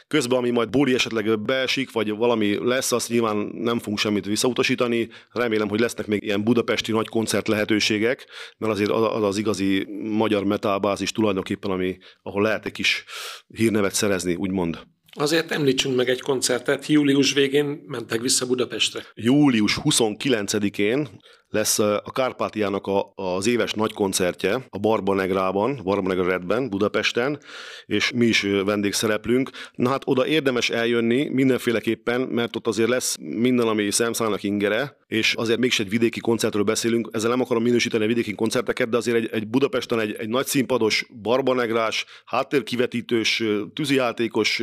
Közben, 0.08 0.38
ami 0.38 0.50
majd 0.50 0.70
buli 0.70 0.94
esetleg 0.94 1.40
beesik, 1.40 1.92
vagy 1.92 2.16
valami 2.16 2.66
lesz, 2.66 2.92
azt 2.92 3.08
nyilván 3.08 3.36
nem 3.54 3.78
fogunk 3.78 3.98
semmit 3.98 4.26
visszautasítani. 4.26 5.08
Remélem, 5.32 5.68
hogy 5.68 5.80
lesznek 5.80 6.06
még 6.06 6.22
ilyen 6.22 6.44
budapesti 6.44 6.92
nagy 6.92 7.08
koncert 7.08 7.48
lehetőségek, 7.48 8.26
mert 8.58 8.72
azért 8.72 8.87
azért 8.90 9.12
az 9.12 9.22
az 9.22 9.36
igazi 9.36 9.86
magyar 10.02 10.44
metalbázis 10.44 11.12
tulajdonképpen, 11.12 11.70
ami, 11.70 11.98
ahol 12.22 12.42
lehet 12.42 12.66
egy 12.66 12.72
kis 12.72 13.04
hírnevet 13.48 13.94
szerezni, 13.94 14.34
úgymond. 14.34 14.78
Azért 15.12 15.50
említsünk 15.50 15.96
meg 15.96 16.08
egy 16.08 16.20
koncertet. 16.20 16.86
Július 16.86 17.32
végén 17.32 17.82
mentek 17.86 18.20
vissza 18.20 18.46
Budapestre. 18.46 19.02
Július 19.14 19.78
29-én 19.84 21.08
lesz 21.48 21.78
a 21.78 22.10
Kárpátiának 22.12 22.86
a, 22.86 23.12
az 23.14 23.46
éves 23.46 23.72
nagy 23.72 23.92
koncertje 23.92 24.66
a 24.68 24.78
Barbanegrában, 24.78 25.80
Barbanegra 25.84 26.24
Redben, 26.24 26.68
Budapesten, 26.68 27.40
és 27.86 28.12
mi 28.14 28.26
is 28.26 28.42
vendégszereplünk. 28.64 29.50
Na 29.74 29.88
hát 29.88 30.02
oda 30.04 30.26
érdemes 30.26 30.70
eljönni 30.70 31.28
mindenféleképpen, 31.28 32.20
mert 32.20 32.56
ott 32.56 32.66
azért 32.66 32.88
lesz 32.88 33.16
minden, 33.18 33.68
ami 33.68 33.90
szemszállnak 33.90 34.42
ingere, 34.42 34.96
és 35.06 35.34
azért 35.34 35.58
mégis 35.58 35.78
egy 35.78 35.88
vidéki 35.88 36.20
koncertről 36.20 36.62
beszélünk. 36.62 37.08
Ezzel 37.12 37.30
nem 37.30 37.40
akarom 37.40 37.62
minősíteni 37.62 38.04
a 38.04 38.06
vidéki 38.06 38.34
koncerteket, 38.34 38.88
de 38.88 38.96
azért 38.96 39.16
egy, 39.16 39.28
egy 39.32 39.48
Budapesten 39.48 40.00
egy, 40.00 40.16
egy 40.18 40.28
nagy 40.28 40.46
színpados, 40.46 41.06
barbanegrás, 41.22 42.04
háttérkivetítős, 42.24 43.42
tűzijátékos 43.74 44.62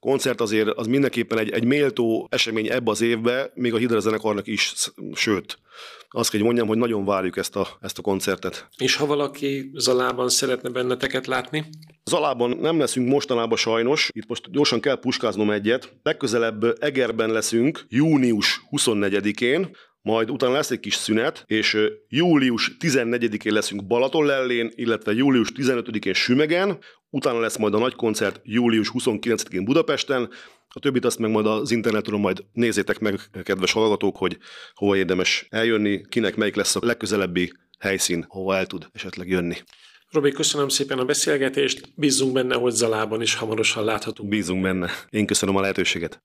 koncert 0.00 0.40
azért 0.40 0.68
az 0.68 0.86
mindenképpen 0.86 1.38
egy, 1.38 1.50
egy 1.50 1.64
méltó 1.64 2.28
esemény 2.30 2.66
ebbe 2.66 2.90
az 2.90 3.00
évbe, 3.00 3.50
még 3.54 3.74
a 3.74 3.76
Hidra 3.76 4.00
zenekarnak 4.00 4.46
is, 4.46 4.72
sőt 5.14 5.58
azt 6.08 6.30
kell, 6.30 6.40
hogy 6.40 6.48
mondjam, 6.48 6.68
hogy 6.68 6.78
nagyon 6.78 7.04
várjuk 7.04 7.36
ezt 7.36 7.56
a, 7.56 7.68
ezt 7.80 7.98
a 7.98 8.02
koncertet. 8.02 8.68
És 8.76 8.96
ha 8.96 9.06
valaki 9.06 9.70
Zalában 9.74 10.28
szeretne 10.28 10.68
benneteket 10.68 11.26
látni? 11.26 11.64
Zalában 12.04 12.56
nem 12.60 12.78
leszünk 12.78 13.08
mostanában 13.08 13.56
sajnos, 13.56 14.10
itt 14.12 14.28
most 14.28 14.50
gyorsan 14.50 14.80
kell 14.80 14.98
puskáznom 14.98 15.50
egyet. 15.50 15.92
Legközelebb 16.02 16.82
Egerben 16.82 17.30
leszünk 17.30 17.86
június 17.88 18.62
24-én, 18.70 19.76
majd 20.06 20.30
utána 20.30 20.52
lesz 20.52 20.70
egy 20.70 20.80
kis 20.80 20.94
szünet, 20.94 21.44
és 21.46 21.78
július 22.08 22.76
14-én 22.80 23.52
leszünk 23.52 23.86
Balatonlellén, 23.86 24.70
illetve 24.74 25.12
július 25.12 25.48
15-én 25.54 26.12
Sümegen, 26.12 26.78
utána 27.10 27.40
lesz 27.40 27.56
majd 27.56 27.74
a 27.74 27.78
nagy 27.78 27.94
koncert 27.94 28.40
július 28.42 28.90
29-én 28.94 29.64
Budapesten, 29.64 30.30
a 30.68 30.78
többit 30.78 31.04
azt 31.04 31.18
meg 31.18 31.30
majd 31.30 31.46
az 31.46 31.70
internetről 31.70 32.18
majd 32.18 32.44
nézzétek 32.52 32.98
meg, 32.98 33.20
kedves 33.42 33.72
hallgatók, 33.72 34.16
hogy 34.16 34.38
hova 34.74 34.96
érdemes 34.96 35.46
eljönni, 35.50 36.00
kinek 36.08 36.36
melyik 36.36 36.54
lesz 36.54 36.76
a 36.76 36.80
legközelebbi 36.82 37.52
helyszín, 37.78 38.24
hova 38.28 38.56
el 38.56 38.66
tud 38.66 38.86
esetleg 38.92 39.28
jönni. 39.28 39.56
Robi, 40.10 40.30
köszönöm 40.30 40.68
szépen 40.68 40.98
a 40.98 41.04
beszélgetést, 41.04 41.92
bízunk 41.94 42.32
benne, 42.32 42.54
hogy 42.54 42.72
Zalában 42.72 43.22
is 43.22 43.34
hamarosan 43.34 43.84
láthatunk. 43.84 44.28
Bízunk 44.28 44.62
benne. 44.62 44.90
Én 45.10 45.26
köszönöm 45.26 45.56
a 45.56 45.60
lehetőséget. 45.60 46.14